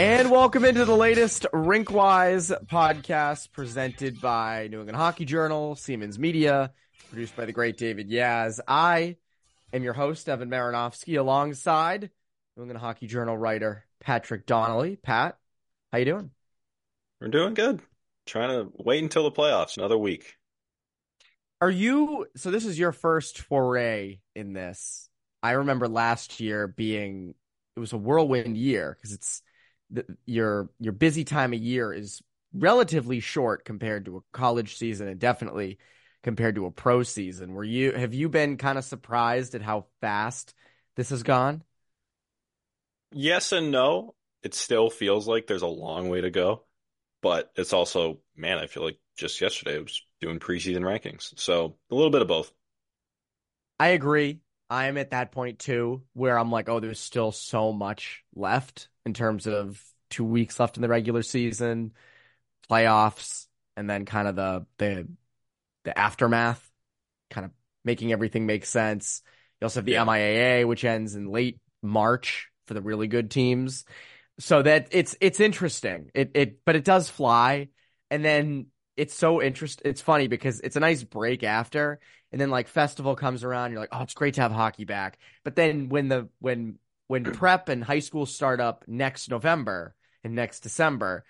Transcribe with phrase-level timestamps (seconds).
[0.00, 6.72] And welcome into the latest Rinkwise podcast presented by New England Hockey Journal, Seamans Media,
[7.10, 8.60] produced by the great David Yaz.
[8.66, 9.18] I
[9.74, 12.08] am your host, Evan Marinofsky, alongside
[12.56, 14.96] New England Hockey Journal writer Patrick Donnelly.
[14.96, 15.36] Pat,
[15.92, 16.30] how you doing?
[17.20, 17.82] We're doing good.
[18.24, 20.34] Trying to wait until the playoffs, another week.
[21.60, 25.10] Are you so this is your first foray in this?
[25.42, 27.34] I remember last year being
[27.76, 29.42] it was a whirlwind year because it's
[29.90, 35.08] the, your your busy time of year is relatively short compared to a college season
[35.08, 35.78] and definitely
[36.22, 37.52] compared to a pro season.
[37.54, 40.54] Were you have you been kind of surprised at how fast
[40.96, 41.62] this has gone?
[43.12, 44.14] Yes and no.
[44.42, 46.64] It still feels like there's a long way to go,
[47.20, 51.38] but it's also, man, I feel like just yesterday I was doing preseason rankings.
[51.38, 52.50] So a little bit of both.
[53.80, 54.40] I agree.
[54.70, 59.12] I'm at that point too, where I'm like, oh, there's still so much left in
[59.12, 61.92] terms of two weeks left in the regular season,
[62.70, 65.08] playoffs, and then kind of the the
[65.84, 66.70] the aftermath,
[67.30, 67.50] kind of
[67.84, 69.22] making everything make sense.
[69.60, 70.04] You also have the yeah.
[70.04, 73.84] MIAA, which ends in late March for the really good teams.
[74.38, 76.10] So that it's it's interesting.
[76.14, 77.68] It it but it does fly.
[78.10, 78.66] And then
[79.00, 79.90] it's so interesting.
[79.90, 82.00] It's funny because it's a nice break after,
[82.32, 85.18] and then like festival comes around, you're like, oh, it's great to have hockey back.
[85.42, 90.34] But then when the when when prep and high school start up next November and
[90.34, 91.24] next December,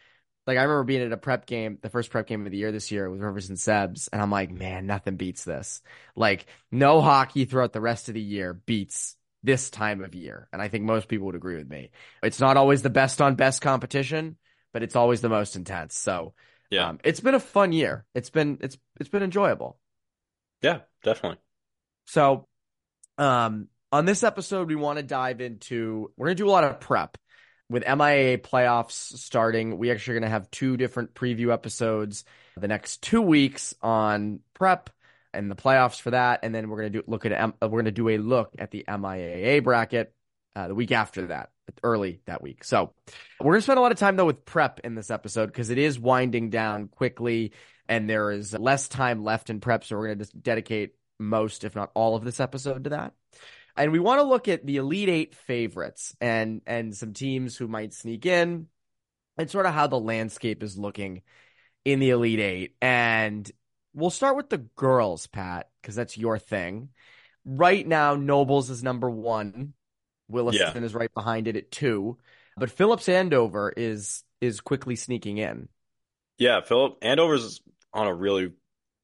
[0.48, 2.72] like I remember being at a prep game, the first prep game of the year
[2.72, 5.80] this year with Rivers and Sebs, and I'm like, man, nothing beats this.
[6.16, 10.48] Like no hockey throughout the rest of the year beats this time of year.
[10.52, 11.92] And I think most people would agree with me.
[12.20, 14.38] It's not always the best on best competition,
[14.72, 15.96] but it's always the most intense.
[15.96, 16.34] So
[16.70, 18.04] yeah, um, it's been a fun year.
[18.14, 19.78] It's been it's it's been enjoyable.
[20.62, 21.38] Yeah, definitely.
[22.06, 22.46] So,
[23.18, 26.12] um, on this episode, we want to dive into.
[26.16, 27.18] We're gonna do a lot of prep
[27.68, 29.78] with MIAA playoffs starting.
[29.78, 32.24] We actually are gonna have two different preview episodes
[32.56, 34.90] the next two weeks on prep
[35.32, 38.08] and the playoffs for that, and then we're gonna do look at we're gonna do
[38.10, 40.14] a look at the MIAA bracket
[40.56, 41.50] uh, the week after that
[41.82, 42.64] early that week.
[42.64, 42.92] So
[43.38, 45.70] we're going to spend a lot of time though with prep in this episode because
[45.70, 47.52] it is winding down quickly
[47.88, 49.84] and there is less time left in prep.
[49.84, 53.14] So we're going to just dedicate most, if not all of this episode to that.
[53.76, 57.68] And we want to look at the Elite Eight favorites and, and some teams who
[57.68, 58.66] might sneak in
[59.38, 61.22] and sort of how the landscape is looking
[61.84, 62.76] in the Elite Eight.
[62.82, 63.50] And
[63.94, 66.90] we'll start with the girls, Pat, because that's your thing.
[67.44, 69.72] Right now, Nobles is number one
[70.30, 70.86] Williston yeah.
[70.86, 72.18] is right behind it at two,
[72.56, 75.68] but Phillips Andover is is quickly sneaking in.
[76.38, 77.60] Yeah, Philip Andover's is
[77.92, 78.52] on a really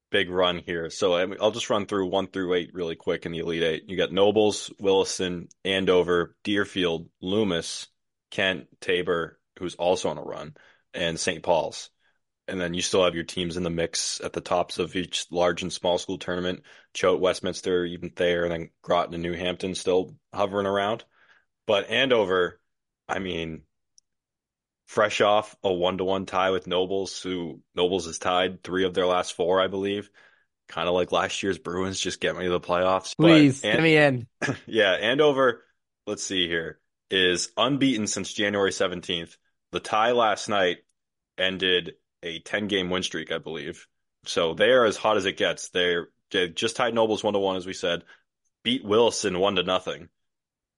[0.09, 0.89] big run here.
[0.89, 3.83] So I'll just run through one through eight really quick in the Elite Eight.
[3.87, 7.87] You got Nobles, Williston, Andover, Deerfield, Loomis,
[8.31, 10.55] Kent, Tabor, who's also on a run,
[10.93, 11.43] and St.
[11.43, 11.89] Paul's.
[12.47, 15.25] And then you still have your teams in the mix at the tops of each
[15.31, 16.63] large and small school tournament.
[16.93, 21.03] Choate, Westminster, even Thayer, and then Groton and New Hampton still hovering around.
[21.67, 22.59] But Andover,
[23.07, 23.61] I mean,
[24.87, 28.93] fresh off a one to one tie with Nobles, who Nobles has tied three of
[28.93, 30.09] their last four, I believe.
[30.69, 33.15] Kind of like last year's Bruins, just get me to the playoffs.
[33.15, 34.27] Please, but, and, get me in.
[34.65, 35.63] yeah, Andover,
[36.07, 36.79] let's see here,
[37.11, 39.37] is unbeaten since January 17th.
[39.73, 40.77] The tie last night
[41.37, 43.87] ended a 10 game win streak, I believe.
[44.25, 45.69] So they are as hot as it gets.
[45.69, 48.03] They're, they just tied Nobles one to one, as we said,
[48.63, 50.09] beat Williston one to nothing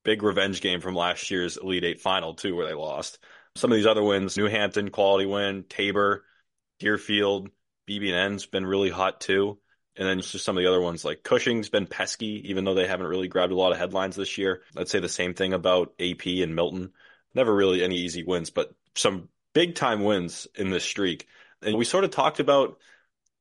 [0.03, 3.19] big revenge game from last year's Elite Eight final too, where they lost.
[3.55, 6.23] Some of these other wins: New Hampton quality win, Tabor,
[6.79, 7.49] Deerfield,
[7.87, 9.59] BB&N's been really hot too.
[9.95, 12.87] And then just some of the other ones like Cushing's been pesky, even though they
[12.87, 14.61] haven't really grabbed a lot of headlines this year.
[14.77, 16.93] I'd say the same thing about AP and Milton.
[17.35, 21.27] Never really any easy wins, but some big time wins in this streak.
[21.61, 22.79] And we sort of talked about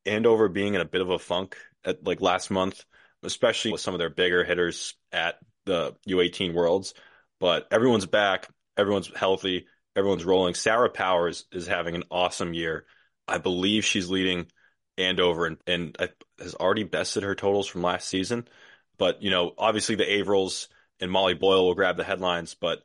[0.05, 2.83] Andover being in a bit of a funk at like last month,
[3.23, 6.93] especially with some of their bigger hitters at the U18 Worlds,
[7.39, 10.53] but everyone's back, everyone's healthy, everyone's rolling.
[10.53, 12.85] Sarah Powers is having an awesome year.
[13.27, 14.47] I believe she's leading
[14.97, 15.97] Andover and, and
[16.39, 18.47] has already bested her totals from last season.
[18.97, 20.67] But, you know, obviously the Averils
[20.99, 22.55] and Molly Boyle will grab the headlines.
[22.59, 22.83] But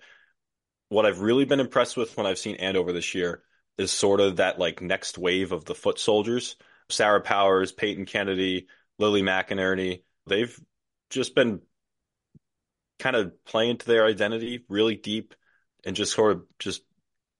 [0.89, 3.43] what I've really been impressed with when I've seen Andover this year
[3.79, 6.57] is sort of that like next wave of the foot soldiers.
[6.89, 10.59] Sarah Powers, Peyton Kennedy, Lily McInerney, they've
[11.11, 11.61] just been
[12.99, 15.35] kind of playing to their identity really deep
[15.85, 16.83] and just sort of just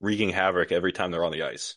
[0.01, 1.77] wreaking havoc every time they're on the ice.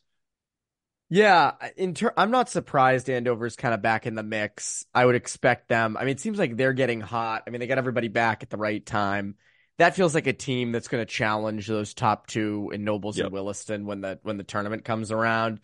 [1.10, 4.86] Yeah, in ter- I'm not surprised Andover's kind of back in the mix.
[4.94, 5.96] I would expect them.
[5.96, 7.44] I mean, it seems like they're getting hot.
[7.48, 9.36] I mean, they got everybody back at the right time.
[9.78, 13.22] that feels like a team that's going to challenge those top two in Nobles Yep.
[13.22, 15.62] and Williston when the when the tournament comes around.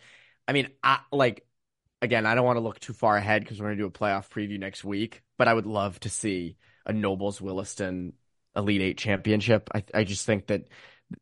[0.48, 1.44] I mean, I like
[2.04, 3.90] again, I don't want to look too far ahead because we're going to do a
[3.90, 6.56] playoff preview next week, but I would love to see
[6.86, 8.12] a Nobles Williston
[8.56, 9.70] Elite Eight championship.
[9.74, 10.68] I I just think that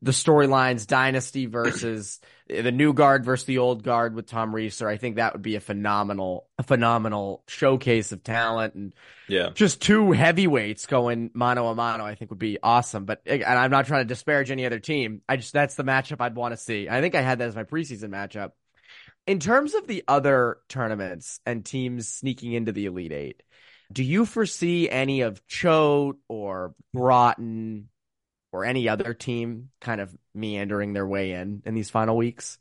[0.00, 4.96] the storylines, dynasty versus the new guard versus the old guard with Tom Resor, I
[4.96, 8.92] think that would be a phenomenal, a phenomenal showcase of talent and
[9.28, 9.50] Yeah.
[9.50, 13.04] just two heavyweights going mano a mano, I think would be awesome.
[13.04, 15.22] But eh, and I'm not trying to disparage any other team.
[15.28, 16.88] I just that's the matchup I'd want to see.
[16.88, 18.52] I think I had that as my preseason matchup.
[19.26, 23.42] In terms of the other tournaments and teams sneaking into the Elite Eight,
[23.92, 27.88] do you foresee any of Choate or Groton
[28.52, 32.58] or any other team kind of meandering their way in in these final weeks?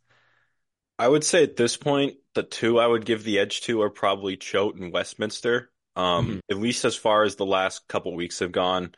[0.99, 3.89] I would say at this point, the two I would give the edge to are
[3.89, 5.71] probably Choate and Westminster.
[5.95, 6.39] Um, Mhm.
[6.51, 8.93] at least as far as the last couple weeks have gone,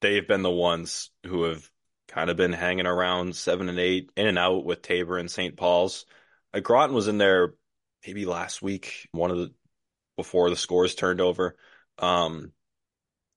[0.00, 1.68] they've been the ones who have
[2.08, 5.56] kind of been hanging around seven and eight, in and out with Tabor and St.
[5.56, 6.04] Paul's.
[6.52, 7.54] Uh, Groton was in there
[8.06, 9.52] maybe last week, one of the
[10.16, 11.56] before the scores turned over.
[11.98, 12.52] Um,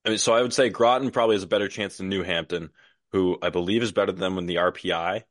[0.05, 2.69] I mean, so I would say Groton probably has a better chance than New Hampton,
[3.11, 5.23] who I believe is better than them in the RPI.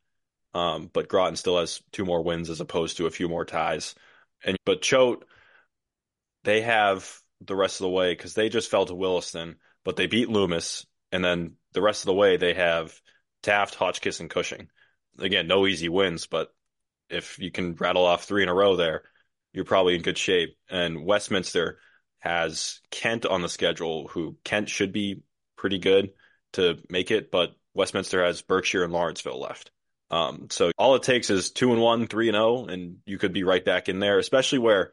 [0.54, 3.94] Um, but Groton still has two more wins as opposed to a few more ties.
[4.44, 5.24] And but Choate,
[6.44, 10.06] they have the rest of the way because they just fell to Williston, but they
[10.06, 12.98] beat Loomis, and then the rest of the way they have
[13.42, 14.68] Taft, Hotchkiss, and Cushing.
[15.18, 16.52] Again, no easy wins, but
[17.10, 19.02] if you can rattle off three in a row there,
[19.52, 20.56] you're probably in good shape.
[20.70, 21.78] And Westminster
[22.18, 25.22] has Kent on the schedule, who Kent should be
[25.56, 26.10] pretty good
[26.54, 29.70] to make it, but Westminster has Berkshire and Lawrenceville left.
[30.10, 33.32] Um, so all it takes is two and one, three and zero, and you could
[33.32, 34.18] be right back in there.
[34.18, 34.92] Especially where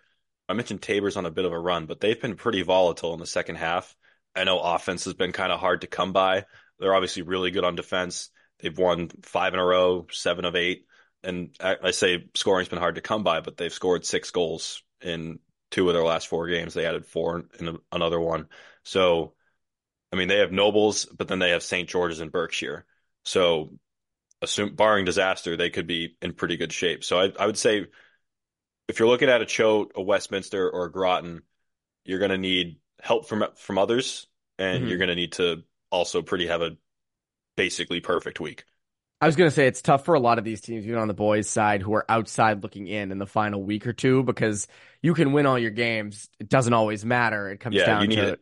[0.49, 3.19] I mentioned Tabor's on a bit of a run, but they've been pretty volatile in
[3.19, 3.95] the second half.
[4.35, 6.45] I know offense has been kind of hard to come by.
[6.79, 8.29] They're obviously really good on defense.
[8.59, 10.85] They've won five in a row, seven of eight,
[11.23, 14.83] and I, I say scoring's been hard to come by, but they've scored six goals
[15.01, 15.39] in
[15.71, 16.73] two of their last four games.
[16.73, 18.47] They added four in another one.
[18.83, 19.33] So,
[20.13, 21.89] I mean, they have Nobles, but then they have St.
[21.89, 22.85] George's and Berkshire.
[23.25, 23.71] So
[24.41, 27.03] assume barring disaster, they could be in pretty good shape.
[27.03, 27.87] So I, I would say
[28.87, 31.41] if you're looking at a Choate, a Westminster, or a Groton,
[32.05, 34.27] you're going to need help from from others,
[34.59, 34.89] and Mhm.
[34.89, 36.77] you're going to need to also pretty have a
[37.57, 38.65] basically perfect week.
[39.21, 41.07] I was going to say it's tough for a lot of these teams, even on
[41.07, 44.67] the boys' side, who are outside looking in in the final week or two, because
[45.01, 46.29] you can win all your games.
[46.39, 47.49] It doesn't always matter.
[47.49, 48.39] It comes Yeah, down you need to it.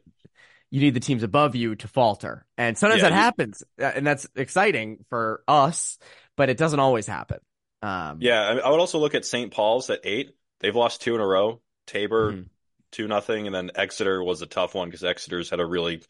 [0.71, 3.91] you need the teams above you to falter, and sometimes Yeah, that you- happens, uh,
[3.95, 5.99] and that's exciting for us,
[6.35, 7.37] but it doesn't always happen.
[7.83, 9.51] Um, Yeah, I, I would also look at St.
[9.53, 10.35] Paul's at eight.
[10.61, 11.61] They've lost two in a row.
[11.85, 12.45] Tabor Mhm.
[12.91, 16.01] two nothing, and then Exeter was a tough one because Exeter's had a really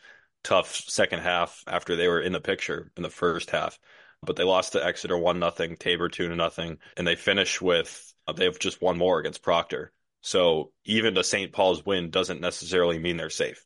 [0.43, 3.77] tough second half after they were in the picture in the first half.
[4.25, 8.13] But they lost to Exeter one nothing, Tabor two to nothing, and they finish with
[8.27, 9.91] uh, they have just one more against Proctor.
[10.21, 11.51] So even the St.
[11.51, 13.65] Paul's win doesn't necessarily mean they're safe,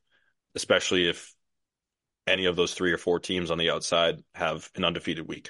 [0.56, 1.34] especially if
[2.26, 5.50] any of those three or four teams on the outside have an undefeated week.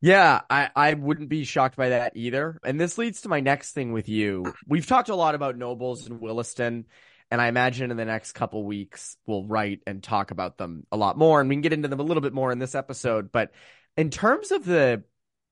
[0.00, 2.58] Yeah, I, I wouldn't be shocked by that either.
[2.64, 4.52] And this leads to my next thing with you.
[4.66, 6.86] We've talked a lot about Nobles and Williston,
[7.30, 10.96] and I imagine in the next couple weeks we'll write and talk about them a
[10.96, 13.32] lot more, and we can get into them a little bit more in this episode.
[13.32, 13.52] But
[13.96, 15.02] in terms of the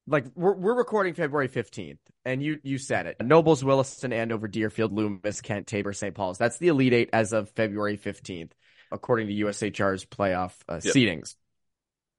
[0.06, 3.16] like we're we're recording February 15th, and you you said it.
[3.22, 6.14] Nobles, Williston, Andover, Deerfield, Loomis, Kent, Tabor, St.
[6.14, 6.38] Paul's.
[6.38, 8.52] That's the Elite Eight as of February 15th,
[8.90, 10.94] according to USHR's playoff uh, Yep.
[10.94, 11.34] seedings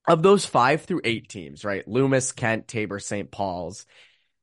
[0.08, 1.88] of those five through eight teams, right?
[1.88, 3.30] Loomis, Kent, Tabor, St.
[3.30, 3.86] Paul's.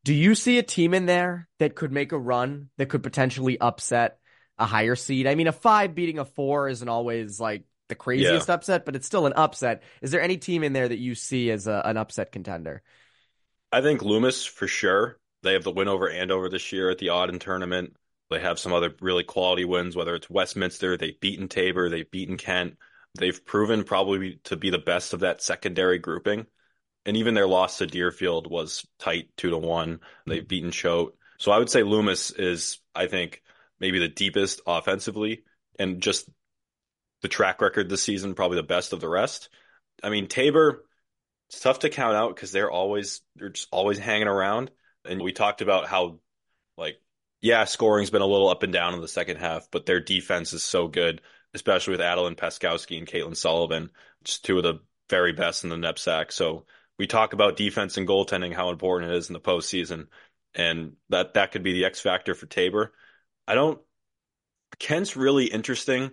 [0.05, 3.59] Do you see a team in there that could make a run that could potentially
[3.61, 4.19] upset
[4.59, 5.27] a higher seed?
[5.27, 9.07] I mean, a five beating a four isn't always like the craziest upset, but it's
[9.07, 9.83] still an upset.
[10.03, 12.83] Is there any team in there that you see as a, an upset contender?
[13.73, 15.19] I think Loomis for sure.
[15.43, 17.97] They have the win over Andover this year at the Auden tournament.
[18.31, 22.37] They have some other really quality wins, whether it's Westminster, they've beaten Tabor, they've beaten
[22.37, 22.77] Kent.
[23.19, 26.47] They've proven probably to be the best of that secondary grouping.
[27.07, 30.01] And even their loss to Deerfield was tight, two to one.
[30.27, 31.15] They've beaten Choate.
[31.39, 33.43] So I would say Loomis is, I think,
[33.81, 35.45] maybe the deepest offensively
[35.79, 36.29] and just
[37.23, 39.49] the track record this season, probably the best of the rest.
[40.03, 40.85] I mean, Tabor,
[41.49, 44.71] it's tough to count out because they're always they're just always hanging around.
[45.05, 46.21] And we talked about how
[46.77, 47.01] like
[47.41, 50.53] yeah, scoring's been a little up and down in the second half, but their defense
[50.53, 51.21] is so good,
[51.55, 53.91] especially with Adeline Paskowski and Caitlin Sullivan,
[54.25, 56.33] just two of the very best in the NEPSAC.
[56.33, 56.67] So
[56.99, 60.09] we talk about defense and goaltending, how important it is in the postseason,
[60.55, 62.93] and that that could be the X factor for Tabor.
[63.47, 63.81] I don't.
[64.79, 66.11] Kent's really interesting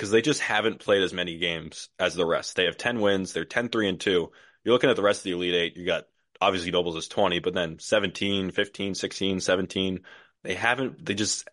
[0.00, 2.56] because they just haven't played as many games as the rest.
[2.56, 4.32] They have 10 wins, they're 10 3 and 2.
[4.64, 6.04] You're looking at the rest of the Elite 8, you got
[6.40, 10.00] obviously Nobles is 20, but then 17, 15, 16, 17.
[10.42, 11.46] They haven't they just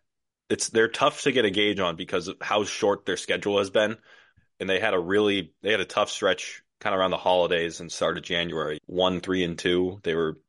[0.49, 3.69] it's they're tough to get a gauge on because of how short their schedule has
[3.69, 3.97] been.
[4.61, 7.81] And they had a really they had a tough stretch kind of around the holidays
[7.81, 8.79] and started January.
[8.85, 9.99] One, three, and two.
[10.03, 10.39] They were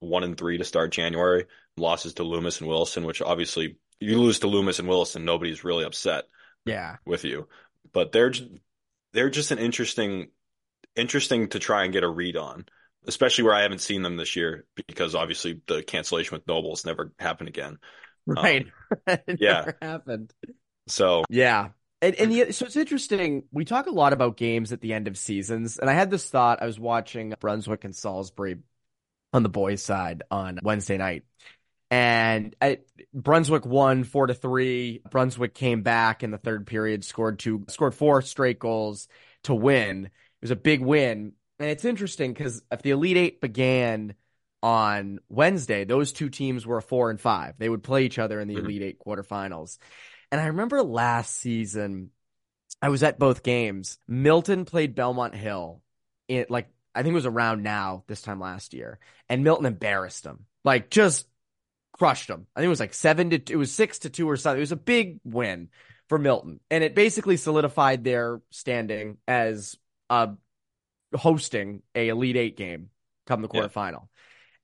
[0.00, 1.46] one and three to start January.
[1.76, 5.84] Losses to Loomis and Williston, which obviously you lose to Loomis and Williston, nobody's really
[5.84, 6.24] upset.
[6.66, 7.48] Yeah, with you,
[7.92, 8.32] but they're
[9.12, 10.28] they're just an interesting
[10.94, 12.66] interesting to try and get a read on,
[13.06, 17.12] especially where I haven't seen them this year because obviously the cancellation with Nobles never
[17.18, 17.78] happened again.
[18.26, 18.66] Right.
[19.06, 19.72] Um, yeah.
[19.80, 20.32] happened.
[20.88, 21.68] So yeah.
[22.02, 23.44] And, and yeah, so it's interesting.
[23.52, 26.28] We talk a lot about games at the end of seasons, and I had this
[26.28, 26.62] thought.
[26.62, 28.58] I was watching Brunswick and Salisbury
[29.32, 31.24] on the boys' side on Wednesday night,
[31.90, 32.78] and I,
[33.14, 35.02] Brunswick won four to three.
[35.10, 39.08] Brunswick came back in the third period, scored two, scored four straight goals
[39.44, 40.06] to win.
[40.06, 40.10] It
[40.42, 44.14] was a big win, and it's interesting because if the Elite Eight began
[44.62, 47.54] on Wednesday, those two teams were a four and five.
[47.58, 48.64] They would play each other in the mm-hmm.
[48.64, 49.78] Elite Eight quarterfinals.
[50.32, 52.10] And I remember last season,
[52.82, 53.98] I was at both games.
[54.08, 55.82] Milton played Belmont Hill
[56.28, 60.24] It like I think it was around now this time last year, and Milton embarrassed
[60.24, 61.26] them, like just
[61.98, 62.46] crushed them.
[62.54, 64.58] I think it was like seven to it was six to two or something.
[64.58, 65.68] It was a big win
[66.08, 69.76] for Milton, and it basically solidified their standing as
[70.10, 70.28] uh
[71.14, 72.90] hosting a Elite Eight game
[73.26, 73.92] come the quarterfinal.
[73.92, 74.00] Yeah.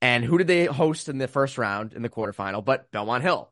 [0.03, 2.65] And who did they host in the first round in the quarterfinal?
[2.65, 3.51] But Belmont Hill.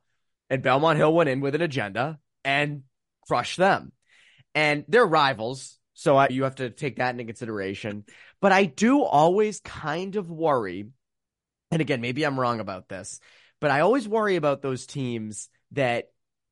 [0.50, 2.82] And Belmont Hill went in with an agenda and
[3.28, 3.92] crushed them.
[4.52, 5.78] And they're rivals.
[5.94, 8.04] So I, you have to take that into consideration.
[8.40, 10.88] But I do always kind of worry.
[11.70, 13.20] And again, maybe I'm wrong about this,
[13.60, 16.10] but I always worry about those teams that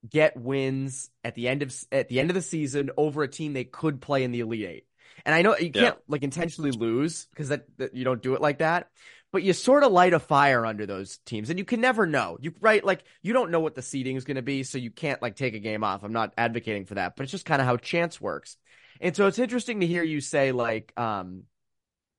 [0.08, 3.52] get wins at the end of at the end of the season over a team
[3.52, 4.86] they could play in the Elite Eight.
[5.24, 6.02] And I know you can't yeah.
[6.06, 8.88] like intentionally lose because that, that you don't do it like that
[9.32, 12.38] but you sort of light a fire under those teams and you can never know
[12.40, 14.90] you right like you don't know what the seeding is going to be so you
[14.90, 17.60] can't like take a game off i'm not advocating for that but it's just kind
[17.60, 18.56] of how chance works
[19.00, 21.42] and so it's interesting to hear you say like um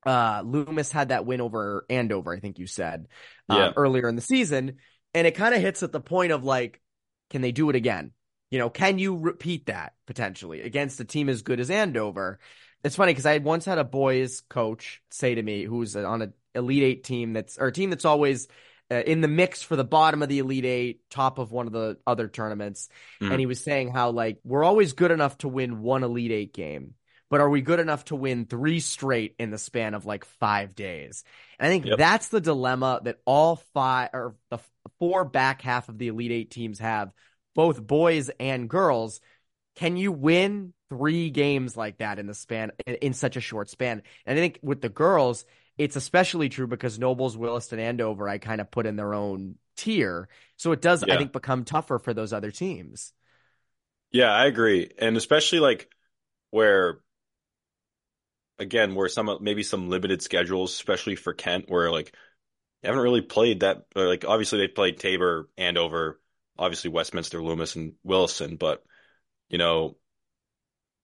[0.06, 3.06] uh loomis had that win over andover i think you said
[3.48, 3.72] um, yeah.
[3.76, 4.76] earlier in the season
[5.14, 6.80] and it kind of hits at the point of like
[7.28, 8.12] can they do it again
[8.50, 12.38] you know can you repeat that potentially against a team as good as andover
[12.84, 16.32] it's funny because I once had a boys coach say to me, who's on an
[16.54, 18.48] Elite Eight team that's or a team that's always
[18.90, 21.72] uh, in the mix for the bottom of the Elite Eight, top of one of
[21.72, 22.88] the other tournaments.
[23.20, 23.30] Mm.
[23.32, 26.54] And he was saying how like we're always good enough to win one Elite Eight
[26.54, 26.94] game,
[27.30, 30.74] but are we good enough to win three straight in the span of like five
[30.74, 31.24] days?
[31.58, 31.96] And I think yep.
[31.96, 34.58] that's the dilemma that all five or the
[34.98, 37.12] four back half of the Elite Eight teams have,
[37.54, 39.20] both boys and girls.
[39.76, 44.02] Can you win three games like that in the span in, such a short span?
[44.26, 45.46] And I think with the girls,
[45.78, 50.28] it's especially true because Nobles, Williston, Andover, I kind of put in their own tier.
[50.56, 51.14] So it does, yeah.
[51.14, 53.12] I think, become tougher for those other teams.
[54.10, 54.90] Yeah, I agree.
[54.98, 55.88] And especially like
[56.50, 57.00] where,
[58.60, 62.14] again, where some, maybe some limited schedules, especially for Kent, where like
[62.82, 63.86] you haven't really played that.
[63.96, 66.20] Like, obviously, they played Tabor, Andover,
[66.58, 68.84] obviously Westminster, Loomis, and Williston, but,
[69.48, 69.96] you know,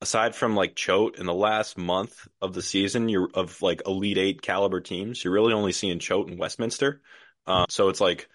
[0.01, 4.19] aside from like Choate in the last month of the season, you're of like Elite
[4.19, 7.01] Eight caliber teams, you're really only seeing Choate and Westminster.
[7.47, 8.29] Um, so it's like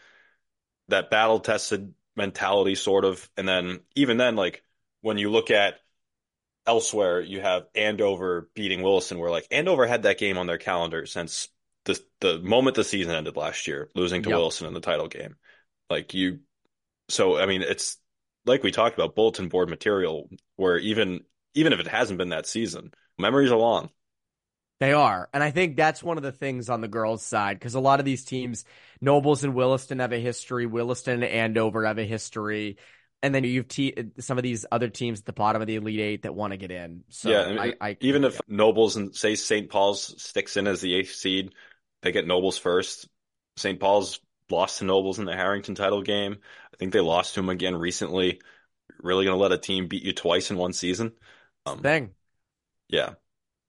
[0.87, 3.29] that battle tested mentality, sort of.
[3.37, 4.63] And then even then, like
[5.01, 5.75] when you look at
[6.65, 11.05] elsewhere, you have Andover beating Williston, where like Andover had that game on their calendar
[11.05, 11.49] since
[11.85, 14.37] the the moment the season ended last year, losing to yep.
[14.37, 15.35] Williston in the title game.
[15.89, 16.39] Like you,
[17.09, 17.97] so I mean, it's
[18.45, 21.21] like we talked about bulletin board material, where even
[21.53, 22.91] even if it hasn't been that season.
[23.17, 23.89] Memories are long.
[24.79, 25.29] They are.
[25.31, 27.99] And I think that's one of the things on the girls' side because a lot
[27.99, 28.65] of these teams,
[28.99, 32.77] Nobles and Williston have a history, Williston and Andover have a history.
[33.23, 35.99] And then you've te- some of these other teams at the bottom of the Elite
[35.99, 37.03] Eight that want to get in.
[37.09, 39.69] So yeah, I, I, even if Nobles and say St.
[39.69, 41.53] Paul's sticks in as the eighth seed,
[42.01, 43.07] they get Nobles first.
[43.57, 43.79] St.
[43.79, 46.37] Paul's lost to Nobles in the Harrington title game.
[46.73, 48.41] I think they lost to them again recently.
[48.99, 51.13] Really going to let a team beat you twice in one season?
[51.65, 52.11] Um, thing.
[52.89, 53.13] Yeah.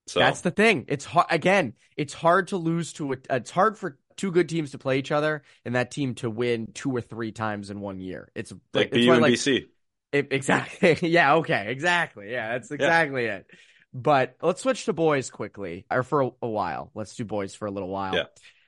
[0.06, 0.86] So that's the thing.
[0.88, 1.74] It's hard again.
[1.96, 3.16] It's hard to lose to a.
[3.30, 6.68] It's hard for two good teams to play each other and that team to win
[6.72, 8.30] two or three times in one year.
[8.34, 9.66] It's like it's BU and like, BC.
[10.12, 10.98] It, exactly.
[11.02, 11.36] yeah.
[11.36, 11.70] Okay.
[11.70, 12.30] Exactly.
[12.30, 12.52] Yeah.
[12.52, 13.36] That's exactly yeah.
[13.36, 13.46] it.
[13.94, 16.90] But let's switch to boys quickly, or for a, a, while.
[16.94, 18.14] Let's do boys for a little while.
[18.14, 18.24] Yeah.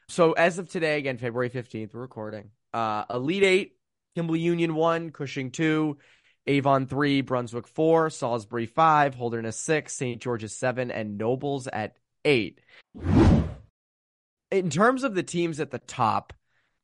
[0.08, 2.50] So as of today, again, February fifteenth, we're recording.
[2.74, 3.76] Uh, Elite Eight,
[4.14, 5.96] Kimball Union one, Cushing two,
[6.46, 10.20] Avon three, Brunswick four, Salisbury five, Holderness six, St.
[10.20, 11.96] George's seven, and Nobles at
[12.26, 12.60] eight.
[14.54, 16.32] In terms of the teams at the top,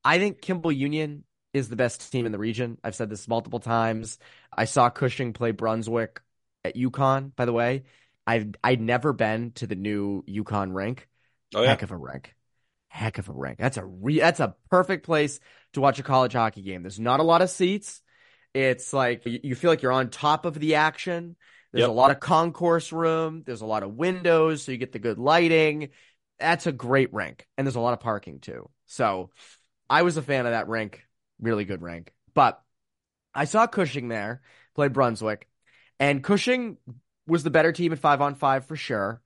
[0.05, 1.23] I think Kimball Union
[1.55, 2.79] is the best team in the region.
[2.83, 4.19] I've said this multiple times.
[4.57, 6.21] I saw Cushing play Brunswick
[6.65, 7.85] at UConn, by the way.
[8.27, 11.09] I've I'd never been to the new UConn rink.
[11.55, 11.69] Oh, yeah.
[11.69, 12.35] Heck of a rink.
[12.89, 13.59] Heck of a rink.
[13.59, 15.39] That's a re- that's a perfect place
[15.75, 16.83] to watch a college hockey game.
[16.83, 18.03] There's not a lot of seats.
[18.53, 21.37] It's like you, you feel like you're on top of the action.
[21.73, 21.91] There's Yep.
[21.91, 23.45] a lot of concourse room.
[23.47, 25.91] There's a lot of windows, so you get the good lighting.
[26.40, 28.68] That's a great rink, and there's a lot of parking too.
[28.87, 29.30] So,
[29.88, 31.04] I was a fan of that rink.
[31.40, 32.12] Really good rink.
[32.35, 32.62] But
[33.35, 34.42] I saw Cushing there
[34.75, 35.49] play Brunswick,
[35.99, 36.78] and Cushing
[37.26, 39.20] was the better team at five on five for sure.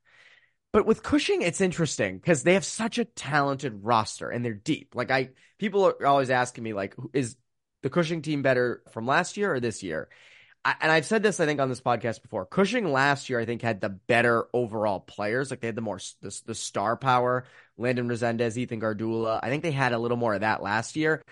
[0.72, 4.94] But with Cushing, it's interesting because they have such a talented roster and they're deep.
[4.96, 7.36] Like I, people are always asking me, like, is
[7.82, 10.08] the Cushing team better from last year or this year?
[10.64, 12.46] I, and I've said this, I think, on this podcast before.
[12.46, 15.50] Cushing last year, I think, had the better overall players.
[15.50, 17.44] Like they had the more the, the star power.
[17.76, 19.40] Landon Resendez, Ethan Gardula.
[19.42, 21.22] I think they had a little more of that last year.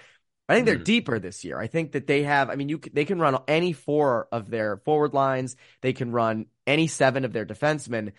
[0.48, 0.82] I think they're Hmm.
[0.82, 1.58] deeper this year.
[1.58, 2.50] I think that they have.
[2.50, 5.56] I mean, you they can run any four of their forward lines.
[5.80, 8.12] They can run any seven of their defensemen,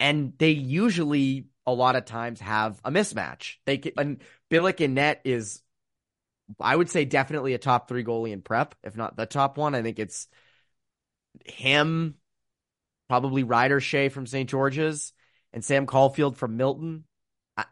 [0.00, 3.56] and they usually a lot of times have a mismatch.
[3.66, 5.62] They can, and Billick in net is,
[6.60, 9.74] I would say, definitely a top three goalie in prep, if not the top one.
[9.74, 10.28] I think it's
[11.44, 12.16] him,
[13.08, 14.48] probably Ryder Shea from St.
[14.48, 15.12] George's,
[15.52, 17.04] and Sam Caulfield from Milton.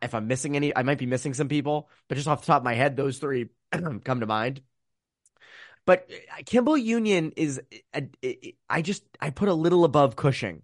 [0.02, 2.60] If I'm missing any, I might be missing some people, but just off the top
[2.60, 4.60] of my head, those three come to mind.
[5.86, 7.60] But uh, Kimball Union is,
[7.94, 8.02] uh,
[8.68, 10.62] I just, I put a little above Cushing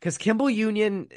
[0.00, 1.08] because Kimball Union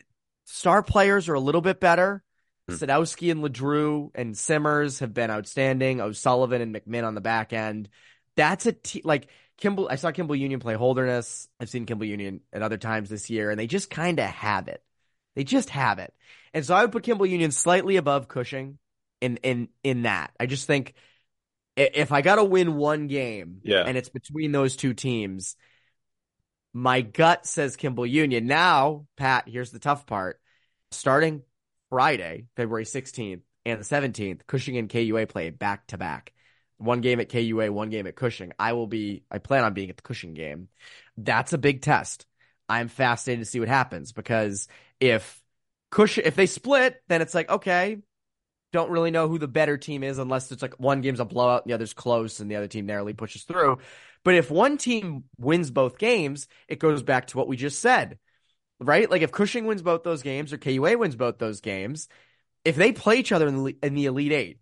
[0.45, 2.23] star players are a little bit better.
[2.67, 2.75] Hmm.
[2.75, 6.01] Sadowski and Ledrew and Simmers have been outstanding.
[6.01, 7.89] O'Sullivan and McMinn on the back end.
[8.35, 9.87] That's a like Kimball.
[9.89, 11.47] I saw Kimball Union play Holderness.
[11.59, 14.67] I've seen Kimball Union at other times this year, and they just kind of have
[14.67, 14.83] it.
[15.35, 16.13] They just have it.
[16.53, 18.77] And so I would put Kimball Union slightly above Cushing
[19.21, 20.31] in in in that.
[20.39, 20.93] I just think
[21.75, 23.83] if I got to win one game, Yeah.
[23.85, 25.55] and it's between those two teams,
[26.73, 28.47] my gut says Kimball Union.
[28.47, 30.39] Now, Pat, here's the tough part.
[30.91, 31.43] Starting
[31.89, 36.33] Friday, February 16th and the 17th, Cushing and KUA play back to back.
[36.79, 38.53] One game at KUA, one game at Cushing.
[38.57, 40.69] I will be, I plan on being at the Cushing game.
[41.17, 42.25] That's a big test.
[42.67, 44.67] I'm fascinated to see what happens because
[44.99, 45.41] if
[45.91, 47.97] Cushing, if they split, then it's like, okay,
[48.71, 51.63] don't really know who the better team is unless it's like one game's a blowout
[51.63, 53.79] and the other's close and the other team narrowly pushes through.
[54.23, 58.19] But if one team wins both games, it goes back to what we just said,
[58.79, 59.09] right?
[59.09, 62.07] Like if Cushing wins both those games or KUA wins both those games,
[62.63, 64.59] if they play each other in the, in the Elite Eight,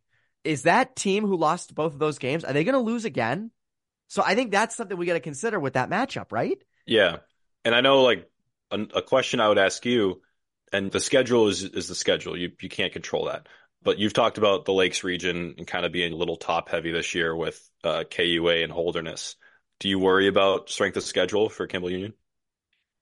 [0.48, 3.52] is that team who lost both of those games, are they going to lose again?
[4.08, 6.58] So I think that's something we got to consider with that matchup, right?
[6.86, 7.18] Yeah.
[7.66, 8.30] And I know like
[8.72, 10.22] a, a question I would ask you,
[10.72, 12.38] and the schedule is is the schedule.
[12.38, 13.48] You you can't control that.
[13.84, 16.92] But you've talked about the Lakes region and kind of being a little top heavy
[16.92, 19.36] this year with uh, KUA and Holderness.
[19.80, 22.14] Do you worry about strength of schedule for Kimball Union?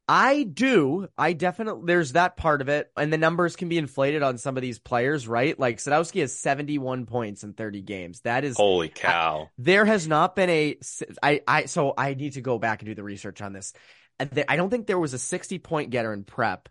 [0.08, 1.08] I do.
[1.18, 2.92] I definitely, there's that part of it.
[2.96, 5.60] And the numbers can be inflated on some of these players, right?
[5.60, 8.22] Like Sadowski has 71 points in 30 games.
[8.22, 9.50] That is, Holy cow.
[9.58, 10.78] there has not been a,
[11.24, 13.74] I, I, so I need to go back and do the research on this.
[14.20, 16.70] I don't think there was a 60 point getter in prep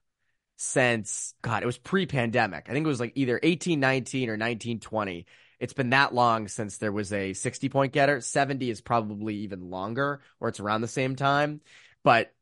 [0.57, 2.67] since, God, it was pre pandemic.
[2.69, 5.27] I think it was like either 1819 or 1920.
[5.61, 8.21] It's been that long since there was a 60 point getter.
[8.21, 11.61] 70 is probably even longer, or it's around the same time.
[12.03, 12.33] But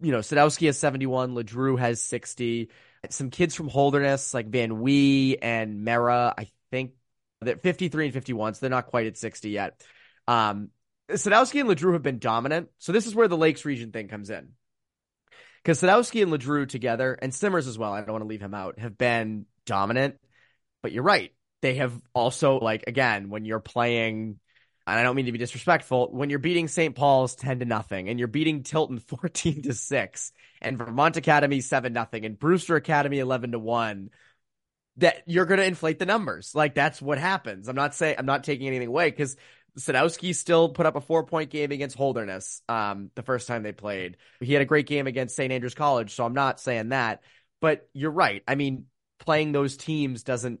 [0.00, 2.70] you know, Sadowski has 71, Ledrew has 60.
[3.10, 6.92] Some kids from Holderness, like Van Wee and Mera, I think
[7.40, 9.82] they're 53 and 51, so they're not quite at 60 yet.
[10.26, 10.70] Um,
[11.10, 12.68] Sadowski and Ledrew have been dominant.
[12.78, 14.48] So this is where the Lakes region thing comes in.
[15.62, 18.54] Because Sadowski and Ledrew together, and Simmers as well, I don't want to leave him
[18.54, 20.16] out, have been dominant.
[20.82, 21.32] But you're right.
[21.62, 24.38] They have also, like, again, when you're playing
[24.88, 26.94] and I don't mean to be disrespectful, when you're beating St.
[26.94, 31.92] Paul's 10 to nothing and you're beating Tilton 14 to 6 and Vermont Academy 7
[31.92, 34.10] nothing and Brewster Academy 11 to 1
[34.96, 36.54] that you're going to inflate the numbers.
[36.54, 37.68] Like that's what happens.
[37.68, 39.36] I'm not saying I'm not taking anything away cuz
[39.78, 44.16] Sadowski still put up a 4-point game against Holderness um the first time they played.
[44.40, 45.52] He had a great game against St.
[45.52, 47.22] Andrews College, so I'm not saying that,
[47.60, 48.42] but you're right.
[48.48, 48.86] I mean,
[49.18, 50.60] playing those teams doesn't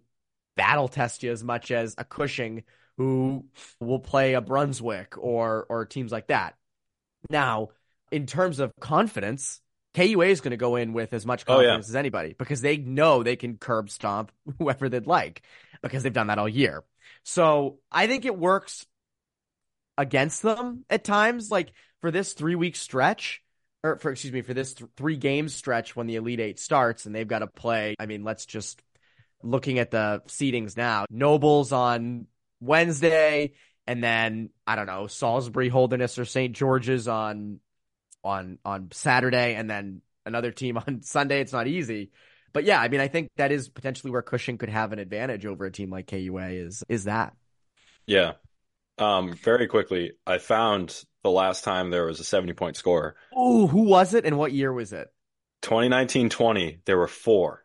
[0.56, 2.64] battle test you as much as a Cushing
[2.98, 3.46] who
[3.80, 6.54] will play a Brunswick or or teams like that.
[7.30, 7.68] Now,
[8.12, 9.60] in terms of confidence,
[9.94, 11.68] KUA is going to go in with as much Oh, yeah.
[11.68, 15.42] confidence as anybody because they know they can curb stomp whoever they'd like
[15.82, 16.84] because they've done that all year.
[17.24, 18.84] So I think it works
[19.96, 21.50] against them at times.
[21.50, 23.42] Like for this three week stretch,
[23.84, 27.06] or for excuse me, for this th- three game stretch when the Elite Eight starts
[27.06, 27.94] and they've got to play.
[27.98, 28.82] I mean, let's just
[29.42, 31.04] looking at the seedings now.
[31.10, 32.26] Nobles on
[32.60, 33.52] Wednesday,
[33.86, 36.54] and then I don't know Salisbury, Holderness, or St.
[36.54, 37.60] George's on
[38.24, 41.40] on on Saturday, and then another team on Sunday.
[41.40, 42.10] It's not easy.
[42.52, 45.44] But yeah, I mean, I think that is potentially where Cushing could have an advantage
[45.44, 47.34] over a team like KUA is is that.
[48.06, 48.32] Yeah.
[48.98, 53.16] Um, very quickly, I found the last time there was a 70 point score.
[53.34, 55.08] Oh, who was it and what year was it?
[55.62, 57.64] 2019 20, there were four.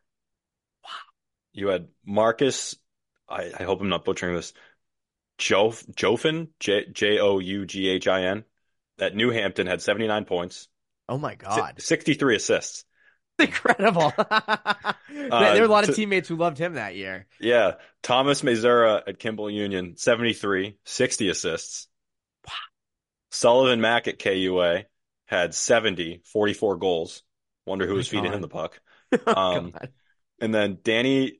[0.83, 0.89] Wow.
[1.53, 2.75] You had Marcus,
[3.27, 4.53] I, I hope I'm not butchering this,
[5.37, 8.43] Jofin, J J O U G H I N,
[8.99, 10.67] at New Hampton had 79 points.
[11.09, 11.81] Oh my God.
[11.81, 12.85] 63 assists.
[13.39, 14.13] Incredible.
[14.17, 17.27] uh, there were a lot of teammates who loved him that year.
[17.39, 17.75] Yeah.
[18.01, 21.87] Thomas Mazura at Kimball Union, 73, 60 assists.
[22.47, 22.53] Wow.
[23.31, 24.85] Sullivan Mack at KUA
[25.25, 27.23] had 70, 44 goals.
[27.65, 28.35] Wonder who was feeding God.
[28.35, 28.79] him the puck.
[29.27, 29.75] Oh, um,
[30.41, 31.33] and then Danny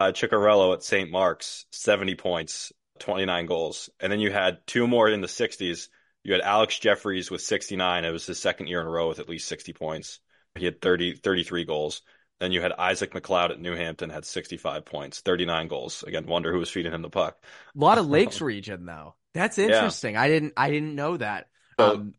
[0.00, 1.10] uh, Ciccarello at St.
[1.10, 3.90] Mark's, 70 points, 29 goals.
[4.00, 5.88] And then you had two more in the 60s.
[6.22, 8.04] You had Alex Jeffries with 69.
[8.04, 10.20] It was his second year in a row with at least 60 points.
[10.56, 12.02] He had 30, 33 goals.
[12.40, 16.04] Then you had Isaac McLeod at New Hampton had 65 points, 39 goals.
[16.04, 17.36] Again, wonder who was feeding him the puck.
[17.74, 19.14] A lot of Lakes region though.
[19.34, 20.14] That's interesting.
[20.14, 20.22] Yeah.
[20.22, 21.48] I didn't I didn't know that.
[21.78, 22.14] So, um,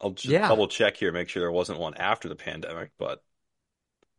[0.00, 0.48] I'll just yeah.
[0.48, 3.22] double check here, make sure there wasn't one after the pandemic, but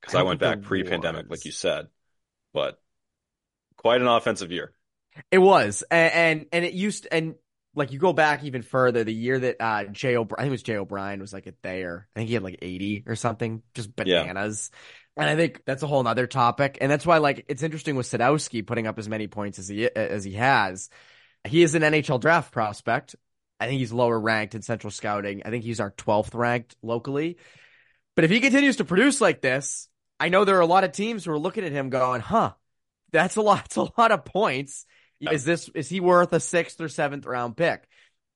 [0.01, 1.87] because I, I went back pre-pandemic, like you said,
[2.53, 2.79] but
[3.75, 4.73] quite an offensive year.
[5.31, 7.35] It was, and and, and it used and
[7.75, 10.51] like you go back even further, the year that uh Jay O'Brien, I think it
[10.51, 12.07] was Jay O'Brien was like a Thayer.
[12.15, 14.71] I think he had like 80 or something, just bananas.
[14.71, 15.23] Yeah.
[15.23, 16.77] And I think that's a whole nother topic.
[16.81, 19.85] And that's why like it's interesting with Sadowski putting up as many points as he
[19.85, 20.89] as he has.
[21.45, 23.15] He is an NHL draft prospect.
[23.59, 25.41] I think he's lower ranked in central scouting.
[25.45, 27.37] I think he's our 12th ranked locally.
[28.15, 29.87] But if he continues to produce like this,
[30.19, 32.53] I know there are a lot of teams who are looking at him going, huh,
[33.11, 34.85] that's a lot, it's a lot of points.
[35.19, 37.87] Is this is he worth a sixth or seventh round pick?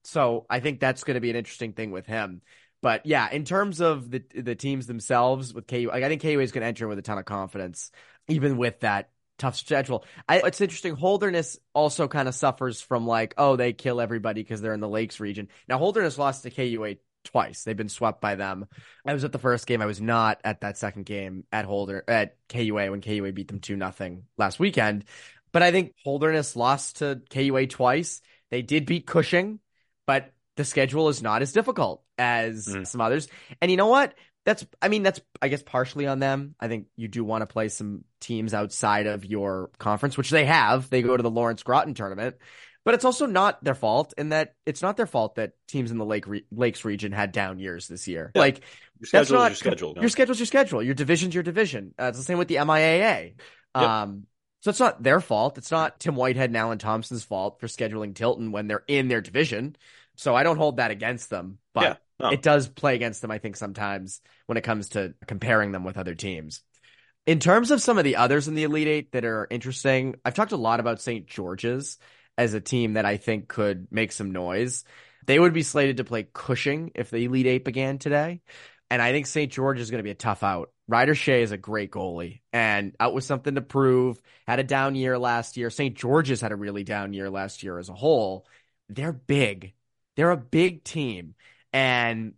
[0.03, 2.41] So I think that's going to be an interesting thing with him.
[2.81, 6.39] But yeah, in terms of the the teams themselves with KU, like I think KU
[6.39, 7.91] is going to enter with a ton of confidence,
[8.27, 10.05] even with that tough schedule.
[10.27, 10.95] I, it's interesting.
[10.95, 14.89] Holderness also kind of suffers from like, oh, they kill everybody because they're in the
[14.89, 15.49] Lakes region.
[15.67, 17.63] Now Holderness lost to KUA twice.
[17.63, 18.67] They've been swept by them.
[19.05, 19.81] I was at the first game.
[19.81, 23.59] I was not at that second game at Holder at KUA when KUA beat them
[23.59, 25.05] two nothing last weekend.
[25.51, 28.21] But I think Holderness lost to KUA twice.
[28.49, 29.59] They did beat Cushing,
[30.07, 32.85] but the schedule is not as difficult as mm.
[32.85, 33.27] some others.
[33.61, 34.13] And you know what?
[34.45, 36.55] That's, I mean, that's, I guess, partially on them.
[36.59, 40.45] I think you do want to play some teams outside of your conference, which they
[40.45, 40.89] have.
[40.89, 42.37] They go to the Lawrence Groton tournament,
[42.83, 45.99] but it's also not their fault in that it's not their fault that teams in
[45.99, 48.31] the Lake re- Lakes region had down years this year.
[48.33, 48.41] Yeah.
[48.41, 48.61] Like,
[48.99, 49.93] your that's not your schedule.
[49.95, 50.01] No?
[50.01, 50.81] Your schedule's your schedule.
[50.81, 51.93] Your division's your division.
[51.99, 53.35] Uh, it's the same with the MIAA.
[53.75, 53.83] Yep.
[53.83, 54.25] Um,
[54.61, 55.57] so it's not their fault.
[55.57, 59.21] It's not Tim Whitehead and Alan Thompson's fault for scheduling Tilton when they're in their
[59.21, 59.75] division.
[60.15, 62.29] So I don't hold that against them, but yeah, no.
[62.29, 65.97] it does play against them, I think, sometimes when it comes to comparing them with
[65.97, 66.61] other teams.
[67.25, 70.35] In terms of some of the others in the Elite Eight that are interesting, I've
[70.35, 71.25] talked a lot about St.
[71.27, 71.97] George's
[72.37, 74.83] as a team that I think could make some noise.
[75.25, 78.41] They would be slated to play Cushing if the Elite Eight began today.
[78.89, 79.51] And I think St.
[79.51, 80.71] George is going to be a tough out.
[80.91, 84.21] Ryder Shea is a great goalie and out with something to prove.
[84.45, 85.69] Had a down year last year.
[85.69, 85.95] St.
[85.95, 88.45] George's had a really down year last year as a whole.
[88.89, 89.73] They're big.
[90.17, 91.35] They're a big team.
[91.71, 92.33] And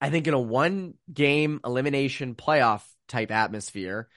[0.00, 4.08] I think in a one game elimination playoff type atmosphere,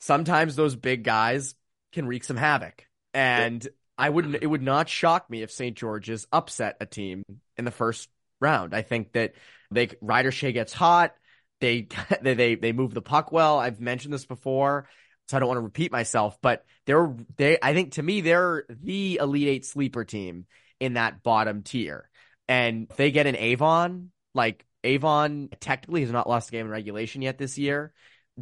[0.00, 1.54] sometimes those big guys
[1.92, 2.86] can wreak some havoc.
[3.14, 5.74] And I wouldn't, it would not shock me if St.
[5.74, 7.24] George's upset a team
[7.56, 8.10] in the first
[8.42, 8.74] round.
[8.74, 9.32] I think that
[9.70, 11.14] they Ryder Shea gets hot.
[11.60, 11.86] They
[12.22, 13.58] they they they move the puck well.
[13.58, 14.88] I've mentioned this before,
[15.28, 16.38] so I don't want to repeat myself.
[16.40, 20.46] But they're they I think to me they're the elite eight sleeper team
[20.80, 22.08] in that bottom tier.
[22.48, 27.22] And they get an Avon, like Avon technically has not lost a game in regulation
[27.22, 27.92] yet this year.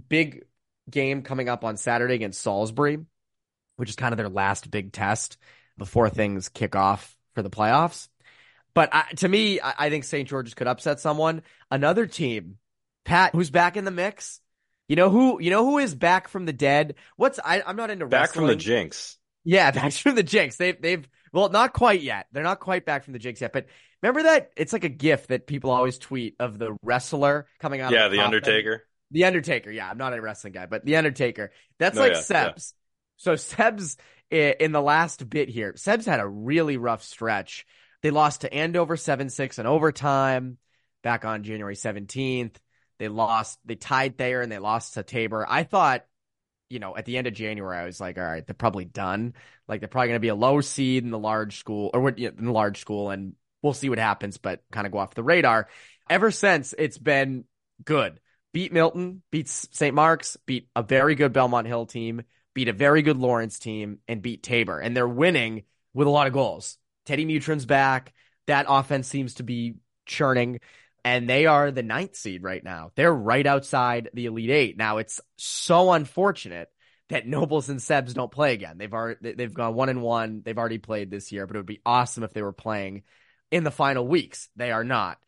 [0.08, 0.44] Big
[0.88, 3.04] game coming up on Saturday against Salisbury,
[3.76, 5.36] which is kind of their last big test
[5.76, 8.08] before things kick off for the playoffs.
[8.74, 10.28] But I, to me, I, I think St.
[10.28, 11.42] George's could upset someone.
[11.70, 12.58] Another team,
[13.08, 14.40] Pat, who's back in the mix.
[14.86, 15.40] You know who?
[15.40, 16.94] You know who is back from the dead?
[17.16, 17.62] What's I?
[17.66, 18.48] I'm not into back wrestling.
[18.48, 19.16] from the jinx.
[19.44, 20.56] Yeah, back from the jinx.
[20.56, 22.26] They've they've well, not quite yet.
[22.32, 23.52] They're not quite back from the jinx yet.
[23.52, 23.66] But
[24.02, 27.92] remember that it's like a gif that people always tweet of the wrestler coming out.
[27.92, 28.84] Yeah, the, the Undertaker.
[29.10, 29.70] The Undertaker.
[29.70, 31.50] Yeah, I'm not a wrestling guy, but the Undertaker.
[31.78, 32.74] That's no, like yeah, Seb's.
[32.74, 32.82] Yeah.
[33.16, 33.96] So Seb's
[34.30, 35.74] eh, in the last bit here.
[35.76, 37.66] Seb's had a really rough stretch
[38.02, 40.58] They lost to Andover 7 6 in overtime
[41.02, 42.54] back on January 17th.
[42.98, 45.46] They lost, they tied there and they lost to Tabor.
[45.48, 46.04] I thought,
[46.68, 49.34] you know, at the end of January, I was like, all right, they're probably done.
[49.66, 52.28] Like they're probably going to be a low seed in the large school or you
[52.28, 55.14] know, in the large school, and we'll see what happens, but kind of go off
[55.14, 55.68] the radar.
[56.10, 57.44] Ever since, it's been
[57.84, 58.20] good.
[58.52, 59.94] Beat Milton, beats St.
[59.94, 62.22] Mark's, beat a very good Belmont Hill team,
[62.54, 64.80] beat a very good Lawrence team, and beat Tabor.
[64.80, 66.78] And they're winning with a lot of goals.
[67.06, 68.12] Teddy Mutrin's back.
[68.46, 70.60] That offense seems to be churning
[71.04, 72.90] and they are the ninth seed right now.
[72.94, 74.76] They're right outside the Elite Eight.
[74.76, 76.68] Now it's so unfortunate
[77.08, 78.76] that Nobles and Sebs don't play again.
[78.78, 80.42] They've already they've gone one and one.
[80.44, 83.02] They've already played this year, but it would be awesome if they were playing
[83.50, 84.48] in the final weeks.
[84.56, 85.18] They are not.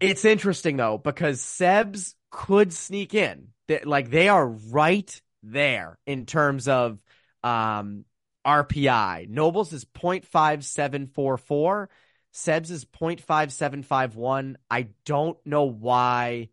[0.00, 3.48] It's interesting though because Sebs could sneak in.
[3.84, 6.98] Like they are right there in terms of
[7.42, 8.04] um,
[8.46, 9.28] RPI.
[9.28, 11.88] Nobles is 0.5744.
[12.36, 14.56] Sebs is 0.5751.
[14.70, 16.50] I don't know why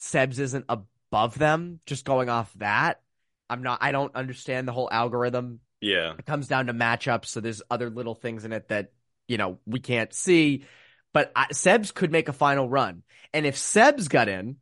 [0.00, 3.00] Sebs isn't above them, just going off that.
[3.48, 5.58] I'm not, I don't understand the whole algorithm.
[5.80, 6.14] Yeah.
[6.16, 7.26] It comes down to matchups.
[7.26, 8.92] So there's other little things in it that,
[9.26, 10.64] you know, we can't see.
[11.12, 13.02] But I, Sebs could make a final run.
[13.34, 14.56] And if Sebs got in,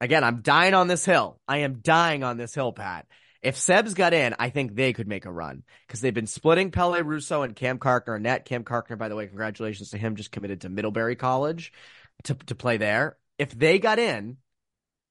[0.00, 1.38] again, I'm dying on this hill.
[1.46, 3.06] I am dying on this hill, Pat.
[3.42, 6.70] If Sebs got in, I think they could make a run because they've been splitting
[6.72, 8.44] Pele Russo and Cam Carkner net.
[8.44, 11.72] Cam Carkner, by the way, congratulations to him, just committed to Middlebury College
[12.24, 13.16] to, to play there.
[13.38, 14.38] If they got in,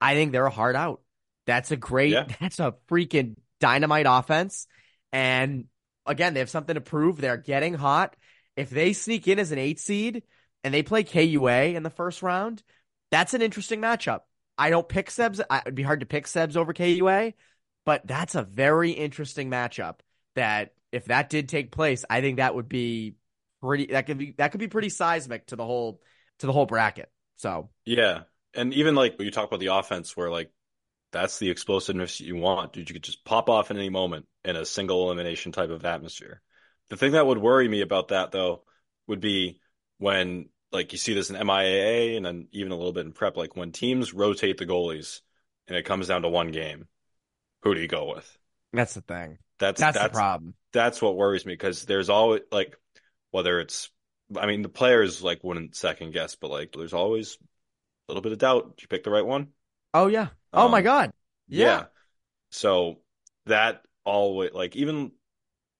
[0.01, 1.01] I think they're a hard out.
[1.45, 2.27] That's a great, yeah.
[2.41, 4.67] that's a freaking dynamite offense.
[5.13, 5.65] And
[6.05, 7.17] again, they have something to prove.
[7.17, 8.15] They're getting hot.
[8.55, 10.23] If they sneak in as an eight seed
[10.63, 12.61] and they play KUA in the first round,
[13.11, 14.21] that's an interesting matchup.
[14.57, 15.39] I don't pick Sebs.
[15.39, 17.33] It'd be hard to pick Sebs over KUA,
[17.87, 19.99] but that's a very interesting matchup
[20.35, 23.15] that if that did take place, I think that would be
[23.61, 26.01] pretty that could be that could be pretty seismic to the whole
[26.39, 27.09] to the whole bracket.
[27.37, 28.23] So Yeah.
[28.53, 30.51] And even like when you talk about the offense where like
[31.13, 32.89] that's the explosiveness you want, dude.
[32.89, 36.41] You could just pop off at any moment in a single elimination type of atmosphere.
[36.89, 38.63] The thing that would worry me about that though
[39.07, 39.61] would be
[39.97, 43.37] when like you see this in MIAA and then even a little bit in prep,
[43.37, 45.21] like when teams rotate the goalies
[45.69, 46.89] and it comes down to one game
[47.61, 48.37] who do you go with?
[48.73, 49.37] That's the thing.
[49.59, 50.53] That's that's, that's the problem.
[50.73, 52.75] That's what worries me because there's always like
[53.31, 53.89] whether it's
[54.35, 57.37] I mean the players like wouldn't second guess, but like there's always
[58.07, 58.77] a little bit of doubt.
[58.77, 59.47] Did you pick the right one?
[59.93, 60.29] Oh yeah.
[60.53, 61.11] Oh um, my god.
[61.47, 61.65] Yeah.
[61.65, 61.83] yeah.
[62.51, 62.99] So
[63.45, 65.11] that always like even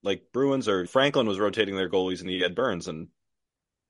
[0.03, 3.07] like Bruins or Franklin was rotating their goalies in the Ed Burns and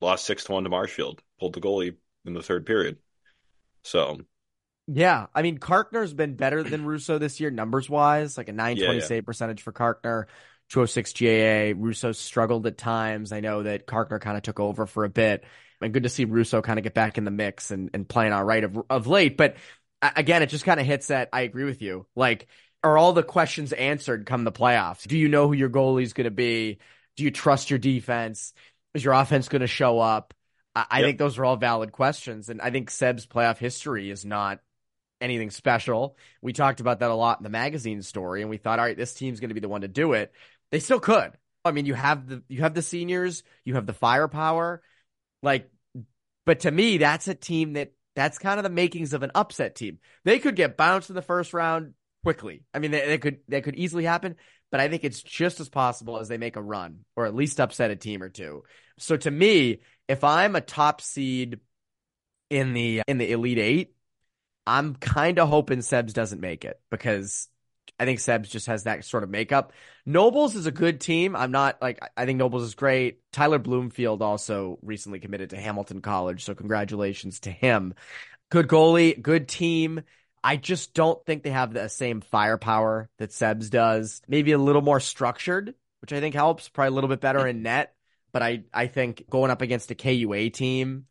[0.02, 1.22] lost six to one to Marshfield.
[1.40, 1.96] Pulled the goalie
[2.26, 2.98] in the third period.
[3.84, 4.20] So
[4.88, 8.96] yeah, I mean Carkner's been better than Russo this year numbers wise, like a 920
[8.96, 9.08] yeah, yeah.
[9.08, 10.26] save percentage for Carkner,
[10.70, 11.82] 206 GAA.
[11.82, 13.32] Russo struggled at times.
[13.32, 15.44] I know that Carkner kind of took over for a bit.
[15.82, 18.34] And good to see Russo kind of get back in the mix and, and playing
[18.34, 19.38] all right of, of late.
[19.38, 19.58] But
[20.02, 22.08] again, it just kind of hits that I agree with you.
[22.16, 22.48] Like,
[22.84, 25.08] are all the questions answered come the playoffs?
[25.08, 26.80] Do you know who your goalie is going to be?
[27.16, 28.54] Do you trust your defense?
[28.94, 30.34] Is your offense going to show up?
[30.76, 32.50] I, I think those are all valid questions.
[32.50, 34.60] And I think Seb's playoff history is not
[35.22, 36.18] anything special.
[36.42, 38.98] We talked about that a lot in the magazine story, and we thought, all right,
[38.98, 40.32] this team's going to be the one to do it.
[40.72, 41.32] They still could.
[41.66, 44.82] I mean, you have the you have the seniors, you have the firepower,
[45.42, 45.70] like.
[46.46, 49.76] But to me, that's a team that that's kind of the makings of an upset
[49.76, 50.00] team.
[50.24, 52.64] They could get bounced in the first round quickly.
[52.74, 54.36] I mean, they, they could that could easily happen.
[54.72, 57.60] But I think it's just as possible as they make a run or at least
[57.60, 58.64] upset a team or two.
[59.00, 61.60] So to me, if I'm a top seed
[62.50, 63.96] in the in the Elite Eight,
[64.68, 67.48] I'm kind of hoping Sebs doesn't make it because
[67.98, 69.72] I think Sebs just has that sort of makeup.
[70.06, 71.38] Nobles is a good team.
[71.38, 73.22] I'm not like I think Nobles is great.
[73.32, 77.94] Tyler Bloomfield also recently committed to Hamilton College, so congratulations to him.
[78.50, 80.02] Good goalie, good team.
[80.44, 84.22] I just don't think they have the same firepower that Sebs does.
[84.28, 86.68] Maybe a little more structured, which I think helps.
[86.68, 87.96] Probably a little bit better in net,
[88.34, 91.06] but I I think going up against a KUA team,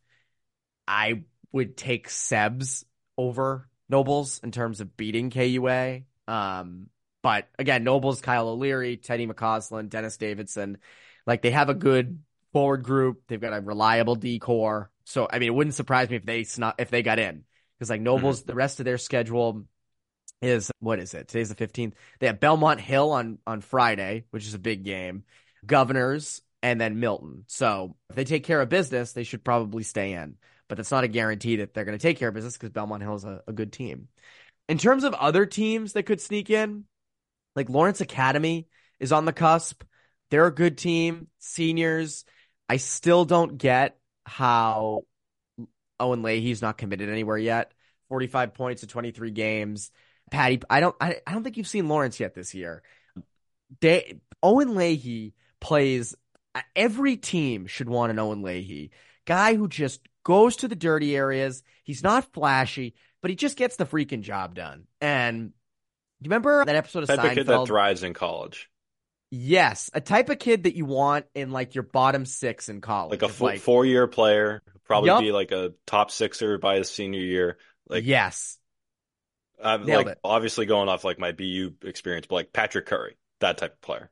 [0.87, 2.83] I would take Sebs
[3.17, 6.03] over Nobles in terms of beating KUA.
[6.27, 6.87] Um,
[7.23, 10.77] but again, Nobles, Kyle O'Leary, Teddy McCausland, Dennis Davidson,
[11.25, 12.19] like they have a good
[12.53, 13.23] forward group.
[13.27, 14.91] They've got a reliable D corps.
[15.05, 17.43] So I mean, it wouldn't surprise me if they snuck if they got in
[17.77, 18.47] because like Nobles, mm-hmm.
[18.47, 19.65] the rest of their schedule
[20.41, 21.27] is what is it?
[21.27, 21.95] Today's the fifteenth.
[22.19, 25.23] They have Belmont Hill on on Friday, which is a big game.
[25.65, 27.43] Governors and then Milton.
[27.47, 30.35] So if they take care of business, they should probably stay in
[30.67, 33.03] but that's not a guarantee that they're going to take care of business because Belmont
[33.03, 34.07] Hill is a, a good team.
[34.67, 36.85] In terms of other teams that could sneak in,
[37.55, 38.67] like Lawrence Academy
[38.99, 39.83] is on the cusp.
[40.29, 41.27] They're a good team.
[41.39, 42.25] Seniors.
[42.69, 45.03] I still don't get how
[45.99, 47.71] Owen Leahy's not committed anywhere yet.
[48.09, 49.91] 45 points in 23 games.
[50.31, 52.83] Patty, I don't I, I don't think you've seen Lawrence yet this year.
[53.81, 56.15] They, Owen Leahy plays
[56.75, 58.91] every team should want an Owen Leahy.
[59.25, 61.63] Guy who just goes to the dirty areas.
[61.85, 64.83] He's not flashy, but he just gets the freaking job done.
[64.99, 65.53] And do
[66.21, 67.29] you remember that episode of type Seinfeld?
[67.29, 68.69] of kid that thrives in college.
[69.31, 73.21] Yes, a type of kid that you want in like your bottom six in college,
[73.21, 75.21] like a like, four-year player, probably Yup.
[75.21, 77.57] be like a top sixer by his senior year.
[77.87, 78.57] Like, yes,
[79.63, 80.19] I'm Nailed like it.
[80.25, 84.11] obviously going off like my BU experience, but like Patrick Curry, that type of player.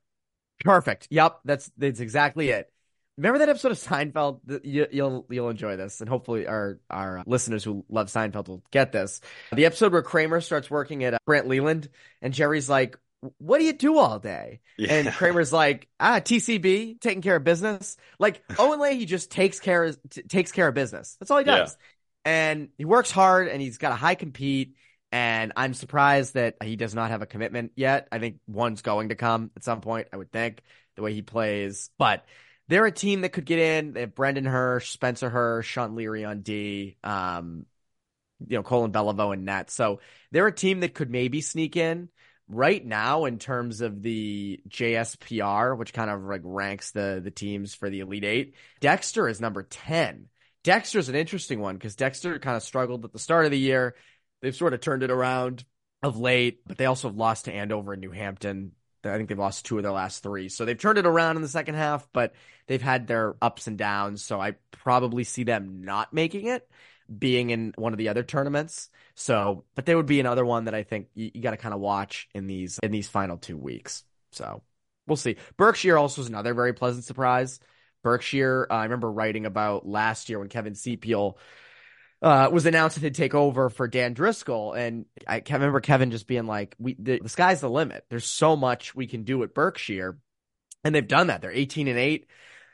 [0.64, 1.08] perfect.
[1.10, 2.72] Yep, that's that's exactly it.
[3.18, 4.62] Remember that episode of Seinfeld?
[4.66, 8.92] You, you'll you'll enjoy this, and hopefully our our listeners who love Seinfeld will get
[8.92, 9.22] this.
[9.54, 11.88] The episode where Kramer starts working at uh, Brandt/Leland,
[12.22, 12.98] and Jerry's like,
[13.38, 14.96] "What do you do all day?" Yeah.
[14.96, 19.94] And Kramer's like, "Ah, TCB, taking care of business." Like Owen Leahy just takes care
[20.10, 21.16] t- takes care of business.
[21.18, 21.78] That's all he does,
[22.26, 24.76] and he works hard, and he's got a high compete.
[25.14, 28.10] And I'm surprised that he does not have a commitment yet.
[28.12, 30.10] I think one's going to come at some point.
[30.12, 30.62] I would think
[30.98, 32.26] the way he plays, but
[32.68, 33.94] they're a team that could get in.
[33.94, 37.66] They have Brendan Hirsch, Spencer Hirsch, Sean Leary on D, um,
[38.48, 39.70] you know, Colin Beliveau and net.
[39.70, 40.00] So
[40.32, 42.10] they're a team that could maybe sneak in
[42.48, 47.74] right now in terms of the JSPR, which kind of like ranks the the teams
[47.74, 48.56] for the Elite Eight.
[48.80, 50.28] Dexter is number 10.
[50.64, 53.96] Dexter's an interesting one because Dexter kind of struggled at the start of the year.
[54.42, 55.64] They've sort of turned it around
[56.02, 58.72] of late, but they also lost to Andover and New Hampton.
[59.14, 60.50] I think they've lost two of their last three.
[60.50, 62.34] So they've turned it around in the second half, but
[62.68, 64.24] they've had their ups and downs.
[64.24, 66.70] So I probably see them not making it,
[67.18, 68.90] being in one of the other tournaments.
[69.16, 71.74] So, but there would be another one that I think you, you got to kind
[71.74, 74.04] of watch in these in these final two weeks.
[74.32, 74.62] So
[75.08, 75.38] we'll see.
[75.58, 77.60] Berkshire also is another very pleasant surprise.
[78.04, 81.38] Berkshire, uh, I remember writing about last year when Kevin Sepiel
[82.26, 86.48] uh, was announced to take over for Dan Driscoll, and I remember Kevin just being
[86.48, 88.04] like, "We the, the sky's the limit.
[88.10, 90.18] There's so much we can do at Berkshire,"
[90.84, 91.42] and they've done that.
[91.42, 92.26] They're 18 and eight,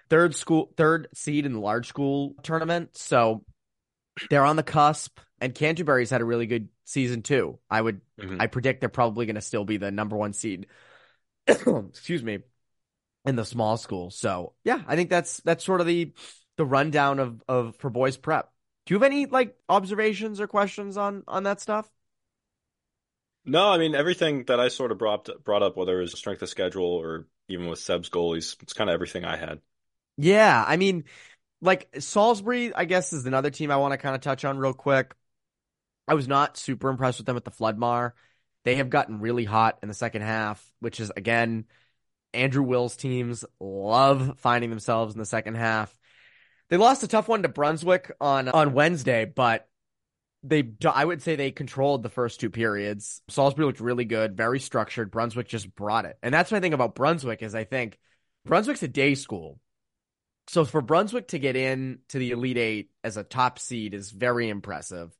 [0.09, 3.43] third school, third seed in the large school tournament, so
[4.29, 5.19] they're on the cusp.
[5.41, 7.59] And Canterbury's had a really good season too.
[7.69, 8.39] I would, Mhm.
[8.39, 10.67] I predict they're probably going to still be the number one seed.
[11.47, 12.39] Excuse me,
[13.25, 14.11] in the small school.
[14.11, 16.13] So yeah, I think that's that's sort of the
[16.57, 18.50] the rundown of of for boys prep.
[18.85, 21.89] Do you have any like observations or questions on on that stuff?
[23.45, 26.41] No, I mean everything that I sort of brought brought up, whether it was strength
[26.41, 29.61] of schedule or even with Seb's goalies, it's kind of everything I had.
[30.17, 31.05] Yeah, I mean,
[31.61, 34.73] like Salisbury, I guess is another team I want to kind of touch on real
[34.73, 35.15] quick.
[36.07, 38.13] I was not super impressed with them at the Flood-Marr.
[38.63, 41.65] They have gotten really hot in the second half, which is again,
[42.33, 45.97] Andrew Will's teams love finding themselves in the second half.
[46.71, 49.67] They lost a tough one to Brunswick on on Wednesday, but
[50.41, 53.21] they I would say they controlled the first two periods.
[53.27, 55.11] Salisbury looked really good, very structured.
[55.11, 56.17] Brunswick just brought it.
[56.23, 57.99] And that's I think about Brunswick is I think
[58.45, 59.59] Brunswick's a day school.
[60.47, 64.09] So for Brunswick to get in to the Elite 8 as a top seed is
[64.09, 65.15] very impressive.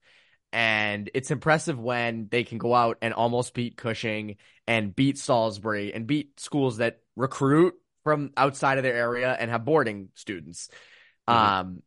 [0.53, 4.37] And it's impressive when they can go out and almost beat Cushing
[4.67, 9.65] and beat Salisbury and beat schools that recruit from outside of their area and have
[9.65, 10.69] boarding students.
[11.29, 11.33] Mhm.
[11.33, 11.83] Um,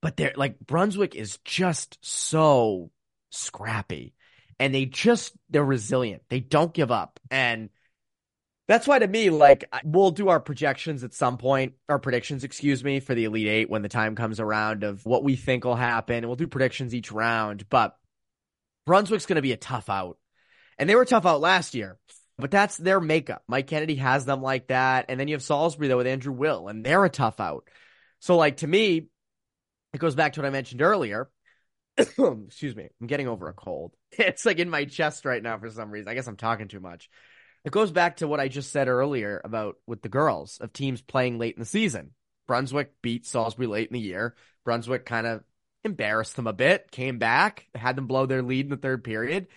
[0.00, 2.90] but they're like Brunswick is just so
[3.30, 4.14] scrappy
[4.58, 6.22] and they just they're resilient.
[6.28, 7.20] They don't give up.
[7.30, 7.70] And
[8.68, 12.82] that's why to me, like we'll do our projections at some point, our predictions, excuse
[12.82, 15.74] me, for the Elite Eight when the time comes around of what we think will
[15.76, 16.16] happen.
[16.16, 17.68] And we'll do predictions each round.
[17.68, 17.96] But
[18.86, 20.18] Brunswick's gonna be a tough out.
[20.78, 21.98] And they were tough out last year.
[22.38, 23.42] But that's their makeup.
[23.46, 25.06] Mike Kennedy has them like that.
[25.08, 27.68] And then you have Salisbury though with Andrew Will, and they're a tough out.
[28.22, 29.08] So like to me,
[29.92, 31.28] it goes back to what I mentioned earlier.
[31.98, 32.88] Excuse me.
[33.00, 33.92] I'm getting over a cold.
[34.12, 36.08] It's like in my chest right now for some reason.
[36.08, 37.10] I guess I'm talking too much.
[37.64, 41.00] It goes back to what I just said earlier about with the girls of teams
[41.00, 42.12] playing late in the season.
[42.46, 44.36] Brunswick beat Salisbury late in the year.
[44.64, 45.42] Brunswick kind of
[45.82, 49.48] embarrassed them a bit, came back, had them blow their lead in the third period.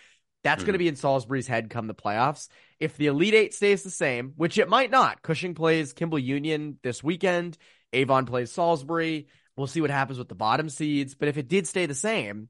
[0.43, 0.85] That's going to hmm.
[0.85, 2.47] be in Salisbury's head come the playoffs.
[2.79, 6.77] If the Elite Eight stays the same, which it might not, Cushing plays Kimball Union
[6.81, 7.57] this weekend,
[7.95, 9.27] Avon plays Salisbury.
[9.55, 11.15] We'll see what happens with the bottom seeds.
[11.15, 12.49] But if it did stay the same,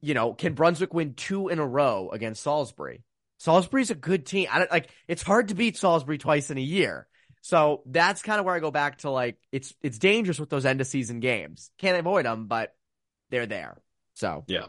[0.00, 3.02] you know, can Brunswick win two in a row against Salisbury?
[3.38, 4.48] Salisbury's a good team.
[4.50, 7.06] I don't like it's hard to beat Salisbury twice in a year.
[7.42, 10.64] So that's kind of where I go back to like it's it's dangerous with those
[10.64, 11.70] end of season games.
[11.78, 12.74] Can't avoid them, but
[13.30, 13.82] they're there.
[14.14, 14.66] So Yeah.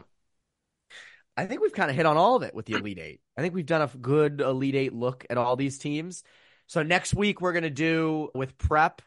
[1.36, 3.20] I think we've kind of hit on all of it with the Elite Eight.
[3.36, 6.24] I think we've done a good Elite Eight look at all these teams.
[6.66, 9.02] So next week we're gonna do with prep.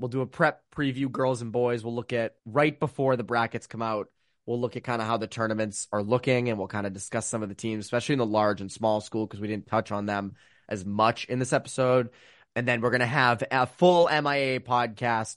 [0.00, 1.84] We'll do a prep preview, girls and boys.
[1.84, 4.08] We'll look at right before the brackets come out.
[4.46, 7.26] We'll look at kind of how the tournaments are looking and we'll kind of discuss
[7.26, 9.92] some of the teams, especially in the large and small school, because we didn't touch
[9.92, 10.34] on them
[10.68, 12.08] as much in this episode.
[12.56, 15.36] And then we're going to have a full MIA podcast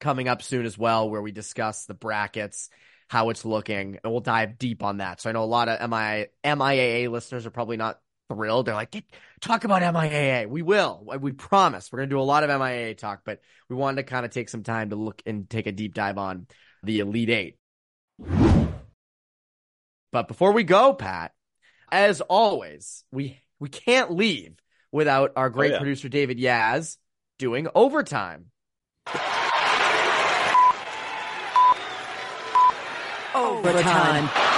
[0.00, 2.70] coming up soon as well, where we discuss the brackets,
[3.08, 5.20] how it's looking, and we'll dive deep on that.
[5.20, 8.00] So I know a lot of MIA, MIAA listeners are probably not
[8.34, 8.66] thrilled.
[8.66, 9.04] They're like,
[9.40, 10.48] talk about MIAA.
[10.48, 11.06] We will.
[11.12, 11.90] Uh, we promise.
[11.90, 14.30] We're going to do a lot of MIAA talk, but we wanted to kind of
[14.30, 16.46] take some time to look and take a deep dive on
[16.82, 17.56] the Elite Eight.
[20.12, 21.32] But before we go, Pat,
[21.90, 24.54] as always, we we can't leave
[24.90, 25.78] without our great oh, yeah.
[25.78, 26.98] producer David Yaz
[27.38, 28.46] doing overtime.
[33.34, 34.51] Overtime.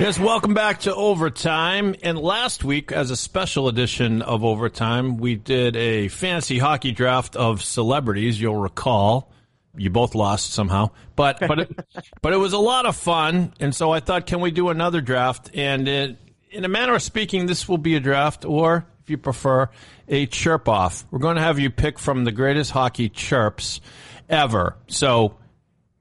[0.00, 1.94] Yes, welcome back to Overtime.
[2.02, 7.36] And last week, as a special edition of Overtime, we did a fancy hockey draft
[7.36, 8.40] of celebrities.
[8.40, 9.30] You'll recall
[9.76, 11.78] you both lost somehow, but but it,
[12.22, 15.02] but it was a lot of fun, and so I thought, can we do another
[15.02, 15.50] draft?
[15.52, 16.16] And it,
[16.50, 19.68] in a manner of speaking, this will be a draft, or if you prefer,
[20.08, 21.04] a chirp off.
[21.10, 23.82] We're going to have you pick from the greatest hockey chirps
[24.30, 24.76] ever.
[24.86, 25.36] So,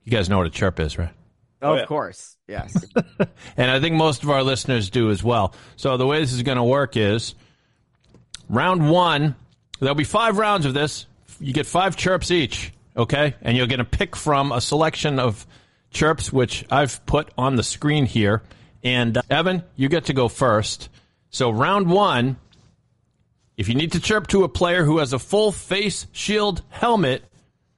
[0.06, 1.12] you guys know what a chirp is, right?
[1.62, 2.86] Oh, of course, yes.
[3.58, 5.54] and I think most of our listeners do as well.
[5.76, 7.36] So the way this is going to work is
[8.50, 9.36] round one.
[9.80, 11.06] There'll be five rounds of this.
[11.40, 13.36] You get five chirps each okay?
[13.42, 15.48] And you're going to pick from a selection of
[15.90, 18.44] chirps, which I've put on the screen here.
[18.84, 20.90] And uh, Evan, you get to go first.
[21.32, 22.38] So, round one,
[23.58, 27.24] if you need to chirp to a player who has a full face shield helmet,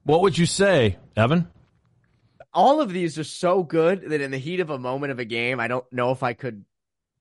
[0.03, 1.47] what would you say, Evan?
[2.53, 5.25] All of these are so good that in the heat of a moment of a
[5.25, 6.65] game, I don't know if I could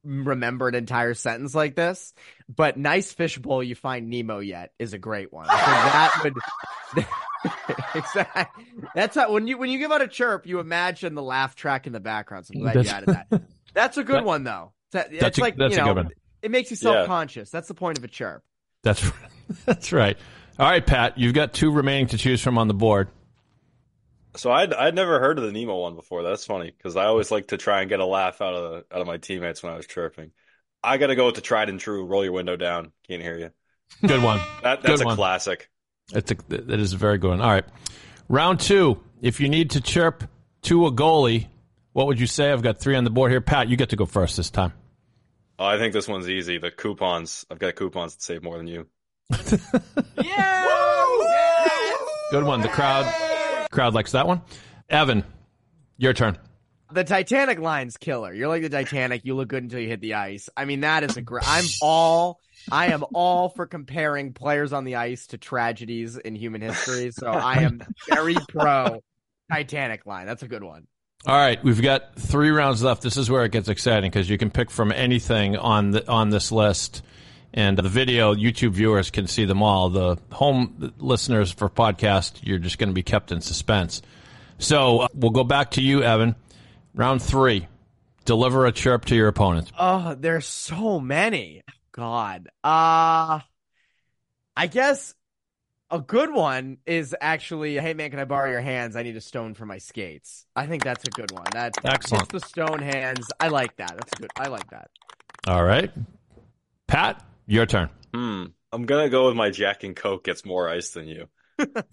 [0.05, 2.13] remember an entire sentence like this.
[2.49, 5.47] But nice fishbowl, you find Nemo yet is a great one.
[5.47, 7.07] So that would
[7.95, 8.65] exactly.
[8.95, 11.87] That's how when you when you give out a chirp, you imagine the laugh track
[11.87, 12.47] in the background.
[12.47, 13.43] So I'm glad that's, you added that.
[13.75, 14.73] That's a good that, one though.
[14.93, 16.09] That, that's, that's a, like that's you know,
[16.43, 17.51] it makes you self conscious.
[17.51, 17.59] Yeah.
[17.59, 18.43] That's the point of a chirp.
[18.83, 19.09] That's
[19.65, 20.19] that's right.
[20.59, 23.09] All right, Pat, you've got two remaining to choose from on the board.
[24.37, 26.23] So I'd I'd never heard of the Nemo one before.
[26.23, 29.01] That's funny because I always like to try and get a laugh out of out
[29.01, 30.31] of my teammates when I was chirping.
[30.83, 32.07] I got to go with the tried and true.
[32.07, 32.93] Roll your window down.
[33.07, 33.51] Can't hear you.
[34.07, 34.39] Good one.
[34.63, 35.17] that, that's Good a one.
[35.17, 35.69] classic.
[36.13, 37.41] It's a, that is a very good one.
[37.41, 37.65] All right.
[38.29, 39.01] Round two.
[39.21, 40.25] If you need to chirp
[40.63, 41.49] to a goalie,
[41.93, 42.51] what would you say?
[42.51, 43.41] I've got three on the board here.
[43.41, 44.73] Pat, you get to go first this time.
[45.59, 46.57] Oh, I think this one's easy.
[46.59, 47.45] The coupons.
[47.51, 48.87] I've got coupons that save more than you.
[50.23, 50.67] yeah!
[52.31, 52.63] Good one.
[52.63, 53.05] The crowd
[53.71, 54.43] crowd likes that one.
[54.89, 55.25] Evan,
[55.97, 56.39] your turn.
[56.93, 58.33] The Titanic line's killer.
[58.33, 59.25] You're like the Titanic.
[59.25, 60.49] You look good until you hit the ice.
[60.57, 61.45] I mean, that is a great.
[61.47, 62.41] I'm all
[62.71, 67.11] I am all for comparing players on the ice to tragedies in human history.
[67.13, 69.03] So I am very pro
[69.51, 70.27] Titanic line.
[70.27, 70.87] That's a good one.
[71.27, 73.03] All right, we've got three rounds left.
[73.03, 76.31] This is where it gets exciting because you can pick from anything on the on
[76.31, 77.03] this list,
[77.53, 79.91] and the video YouTube viewers can see them all.
[79.91, 84.03] The home listeners for podcast, you're just going to be kept in suspense.
[84.59, 86.37] So uh, we'll go back to you, Evan.
[86.95, 87.67] Round three.
[88.25, 89.73] Deliver a chirp to your opponent.
[89.79, 91.63] Oh, there's so many.
[91.93, 92.49] God.
[92.63, 93.41] Uh
[94.57, 95.15] I guess
[95.91, 98.95] a good one is actually, hey man, can I borrow your hands?
[98.95, 100.47] I need a stone for my skates.
[100.55, 101.47] I think that's a good one.
[101.53, 102.29] That excellent.
[102.29, 103.27] the stone hands.
[103.41, 103.93] I like that.
[103.95, 104.31] That's good.
[104.37, 104.91] I like that.
[105.47, 105.91] All right,
[106.87, 107.91] Pat, your turn.
[108.15, 108.45] Hmm.
[108.73, 111.27] I'm gonna go with my Jack and Coke gets more ice than you.
[111.59, 111.89] that,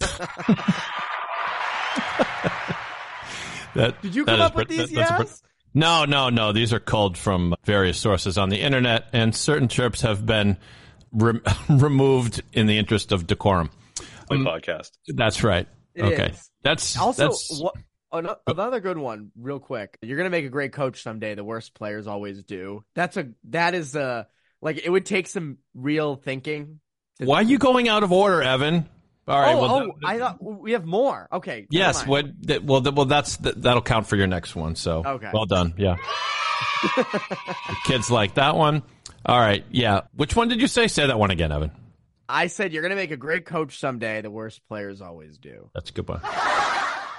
[4.00, 4.90] Did you come up with these?
[4.90, 5.42] That, yes.
[5.74, 6.52] No, no, no.
[6.52, 10.56] These are culled from various sources on the internet, and certain chirps have been
[11.12, 13.70] re- removed in the interest of decorum.
[14.30, 14.90] Um, podcast.
[15.08, 15.66] That's right.
[15.94, 16.30] It okay.
[16.30, 16.50] Is.
[16.62, 17.60] That's also that's...
[17.60, 17.74] What,
[18.46, 19.98] another good one, real quick.
[20.02, 21.34] You're gonna make a great coach someday.
[21.34, 22.84] The worst players always do.
[22.94, 24.28] That's a that is a
[24.60, 26.80] like it would take some real thinking.
[27.18, 28.88] Why are you going out of order, Evan?
[29.26, 29.54] All right.
[29.54, 31.28] Oh, well, oh I thought we have more.
[31.32, 31.66] Okay.
[31.70, 32.06] Yes.
[32.06, 32.26] What?
[32.62, 34.74] Well, well, that's that'll count for your next one.
[34.74, 35.30] So, okay.
[35.32, 35.74] Well done.
[35.76, 35.96] Yeah.
[37.84, 38.82] kids like that one.
[39.26, 39.64] All right.
[39.70, 40.02] Yeah.
[40.14, 40.86] Which one did you say?
[40.86, 41.72] Say that one again, Evan.
[42.28, 44.20] I said you're going to make a great coach someday.
[44.20, 45.70] The worst players always do.
[45.74, 46.20] That's a good one.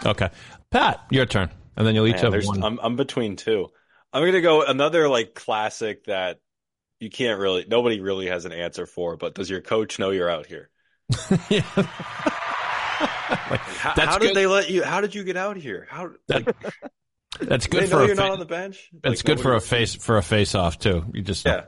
[0.05, 0.29] Okay,
[0.71, 2.63] Pat, your turn, and then you'll each Man, have one.
[2.63, 3.67] I'm, I'm between two.
[4.13, 6.39] I'm going to go another like classic that
[6.99, 9.17] you can't really, nobody really has an answer for.
[9.17, 10.69] But does your coach know you're out here?
[11.49, 11.63] yeah.
[13.29, 14.83] like, how, how did they let you?
[14.83, 15.87] How did you get out here?
[15.89, 16.11] How?
[16.27, 16.55] Like,
[17.39, 18.05] that's good for.
[18.05, 18.89] you're fa- not on the bench.
[19.03, 21.05] It's like, good for a face for a face off too.
[21.13, 21.65] You just yeah.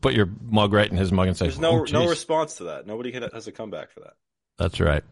[0.00, 2.64] Put your mug right in his mug and say, There's no "Oh, no response to
[2.64, 2.86] that.
[2.86, 4.12] Nobody has a comeback for that.
[4.58, 5.02] That's right.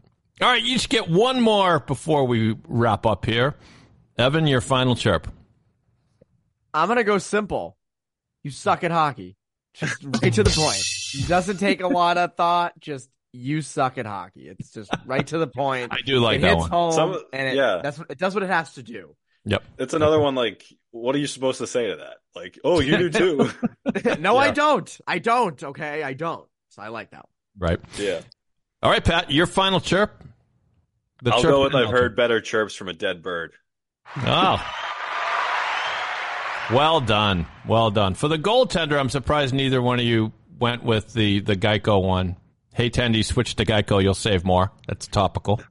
[0.42, 3.54] All right, you each get one more before we wrap up here.
[4.18, 5.26] Evan, your final chirp.
[6.74, 7.76] I'm gonna go simple.
[8.44, 9.38] You suck at hockey.
[9.79, 11.29] Just right to the point.
[11.29, 12.79] Doesn't take a lot of thought.
[12.81, 14.49] Just you suck at hockey.
[14.49, 15.89] It's just right to the point.
[15.93, 16.70] I do like it that hits one.
[16.70, 17.81] home, Some- and it, yeah.
[17.83, 18.35] that's what it does.
[18.35, 19.14] What it has to do.
[19.45, 19.62] Yep.
[19.79, 22.16] It's another one like, what are you supposed to say to that?
[22.35, 23.51] Like, oh, you do too.
[24.18, 24.99] no, I don't.
[25.07, 25.62] I don't.
[25.62, 26.47] Okay, I don't.
[26.70, 27.24] So I like that.
[27.57, 27.70] One.
[27.70, 27.81] Right.
[27.99, 28.20] yeah.
[28.83, 30.22] All right, Pat, your final chirp.
[31.22, 31.99] The I'll chirp go with I've penalty.
[32.01, 33.53] heard better chirps from a dead bird.
[34.16, 34.64] Oh.
[36.72, 37.46] Well done.
[37.66, 38.12] Well done.
[38.12, 42.36] For the goaltender, I'm surprised neither one of you went with the, the Geico one.
[42.74, 44.02] Hey, Tendy, switch to Geico.
[44.02, 44.70] You'll save more.
[44.86, 45.62] That's topical.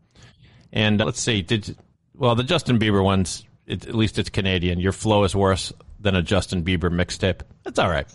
[0.74, 1.44] And uh, let's see.
[1.44, 1.78] Did
[2.16, 4.80] well the Justin Bieber one's it, at least it's Canadian.
[4.80, 7.42] Your flow is worse than a Justin Bieber mixtape.
[7.64, 8.08] That's all right.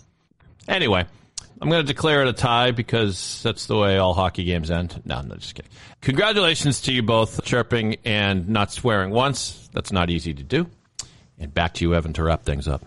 [0.67, 1.05] Anyway,
[1.61, 5.01] I'm going to declare it a tie because that's the way all hockey games end.
[5.05, 5.71] No, no, just kidding.
[6.01, 9.69] Congratulations to you both, chirping and not swearing once.
[9.73, 10.69] That's not easy to do.
[11.43, 12.83] And back to you, Evan, to wrap things up.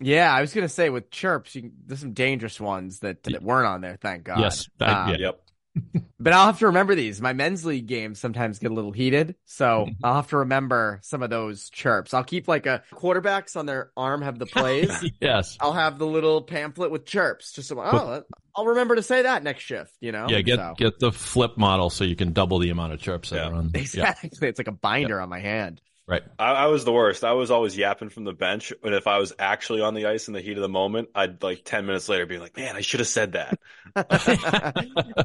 [0.00, 3.42] Yeah, I was gonna say with chirps, you can, there's some dangerous ones that, that
[3.42, 3.98] weren't on there.
[4.00, 4.40] Thank God.
[4.40, 5.16] Yes, I- Um, yeah.
[5.18, 5.40] Yep.
[6.22, 7.18] But I'll have to remember these.
[7.22, 9.88] My men's league games sometimes get a little heated, so.
[10.04, 12.12] I'll have to remember some of those chirps.
[12.12, 14.90] I'll keep like a quarterbacks on their arm have the plays.
[15.18, 15.56] Yes.
[15.60, 17.52] I'll have the little pamphlet with chirps.
[17.52, 18.22] Just so, oh,
[18.54, 19.94] I'll remember to say that next shift.
[20.00, 20.26] You know?
[20.28, 23.30] Yeah, get So- get the flip model so you can double the amount of chirps
[23.30, 23.48] that Yeah.
[23.48, 23.70] are on.
[23.72, 24.48] Yeah, exactly.
[24.48, 25.80] It's like a binder on my hand.
[26.10, 26.22] Right.
[26.38, 27.24] I, I was the worst.
[27.24, 30.28] I was always yapping from the bench, but if I was actually on the ice
[30.28, 32.80] in the heat of the moment, I'd like ten minutes later be like, "Man, I
[32.82, 33.58] should have said that."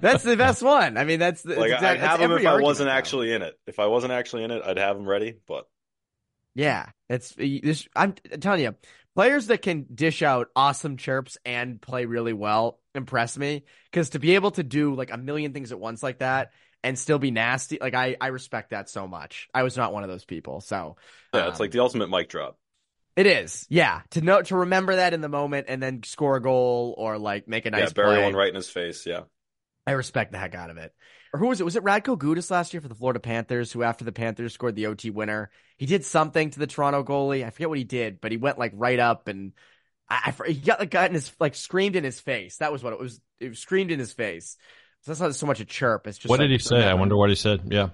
[0.02, 0.98] that's the best one.
[0.98, 2.92] I mean, that's the like it's I'd exact- have them if I wasn't though.
[2.92, 3.60] actually in it.
[3.68, 5.36] If I wasn't actually in it, I'd have them ready.
[5.48, 5.68] But
[6.54, 7.88] Yeah, it's this.
[7.96, 8.76] I'm telling you,
[9.16, 13.66] players that can dish out awesome chirps and play really well impress me.
[13.92, 16.52] Because to be able to do like a million things at once like that
[16.86, 19.50] and still be nasty, like I I respect that so much.
[19.54, 20.96] I was not one of those people, so
[21.34, 22.58] yeah, it's um, like the ultimate mic drop.
[23.16, 23.66] it is.
[23.70, 27.18] Yeah, to know to remember that in the moment and then score a goal or
[27.18, 28.24] like make a nice yeah, bury play.
[28.24, 29.06] one right in his face.
[29.06, 29.22] Yeah,
[29.88, 30.94] I respect the heck out of it.
[31.34, 31.66] Or who was it?
[31.66, 34.76] Was it Radko Gudas last year for the Florida Panthers, who after the Panthers scored
[34.76, 37.44] the OT winner, he did something to the Toronto goalie.
[37.44, 39.54] I forget what he did, but he went like right up and
[40.08, 42.58] I, I he got like got in his like screamed in his face.
[42.58, 43.20] That was what it was.
[43.40, 44.58] It was screamed in his face.
[45.06, 46.08] So that's not so much a chirp.
[46.08, 46.84] It's just What like, did he say?
[46.84, 47.62] I wonder what he said.
[47.68, 47.89] Yeah.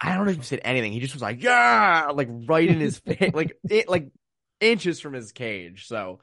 [0.00, 0.92] I don't know if he said anything.
[0.92, 4.08] He just was like, yeah, like right in his face, like it, like
[4.60, 5.86] inches from his cage.
[5.86, 6.18] So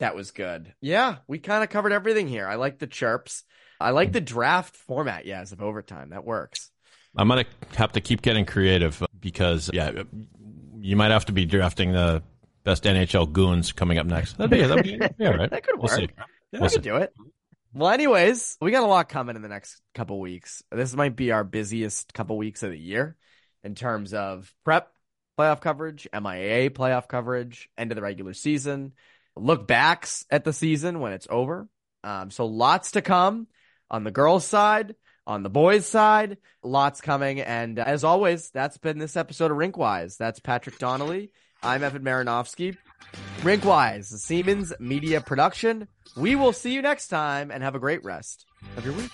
[0.00, 0.74] that was good.
[0.80, 2.48] Yeah, we kind of covered everything here.
[2.48, 3.44] I like the chirps.
[3.80, 5.24] I like the draft format.
[5.24, 6.70] Yeah, as of overtime, that works.
[7.16, 7.44] I'm gonna
[7.76, 10.04] have to keep getting creative uh, because yeah, uh,
[10.80, 12.22] you might have to be drafting the
[12.64, 14.36] best NHL goons coming up next.
[14.38, 15.50] That'd be, that'd be yeah, right.
[15.50, 15.98] That could We'll work.
[16.00, 16.08] see.
[16.52, 17.12] Yeah, We'll I could do it.
[17.76, 20.62] Well, anyways, we got a lot coming in the next couple weeks.
[20.72, 23.18] This might be our busiest couple weeks of the year
[23.62, 24.90] in terms of prep
[25.38, 28.94] playoff coverage, MIA playoff coverage, end of the regular season,
[29.36, 31.68] look backs at the season when it's over.
[32.02, 33.46] Um, so lots to come
[33.90, 34.96] on the girls' side,
[35.26, 37.42] on the boys' side, lots coming.
[37.42, 40.16] And as always, that's been this episode of Rinkwise.
[40.16, 41.30] That's Patrick Donnelly.
[41.62, 42.78] I'm Evan Marinofsky.
[43.40, 45.88] Rinkwise, Seamans Media Production.
[46.16, 49.12] We will see you next time and have a great rest of your week.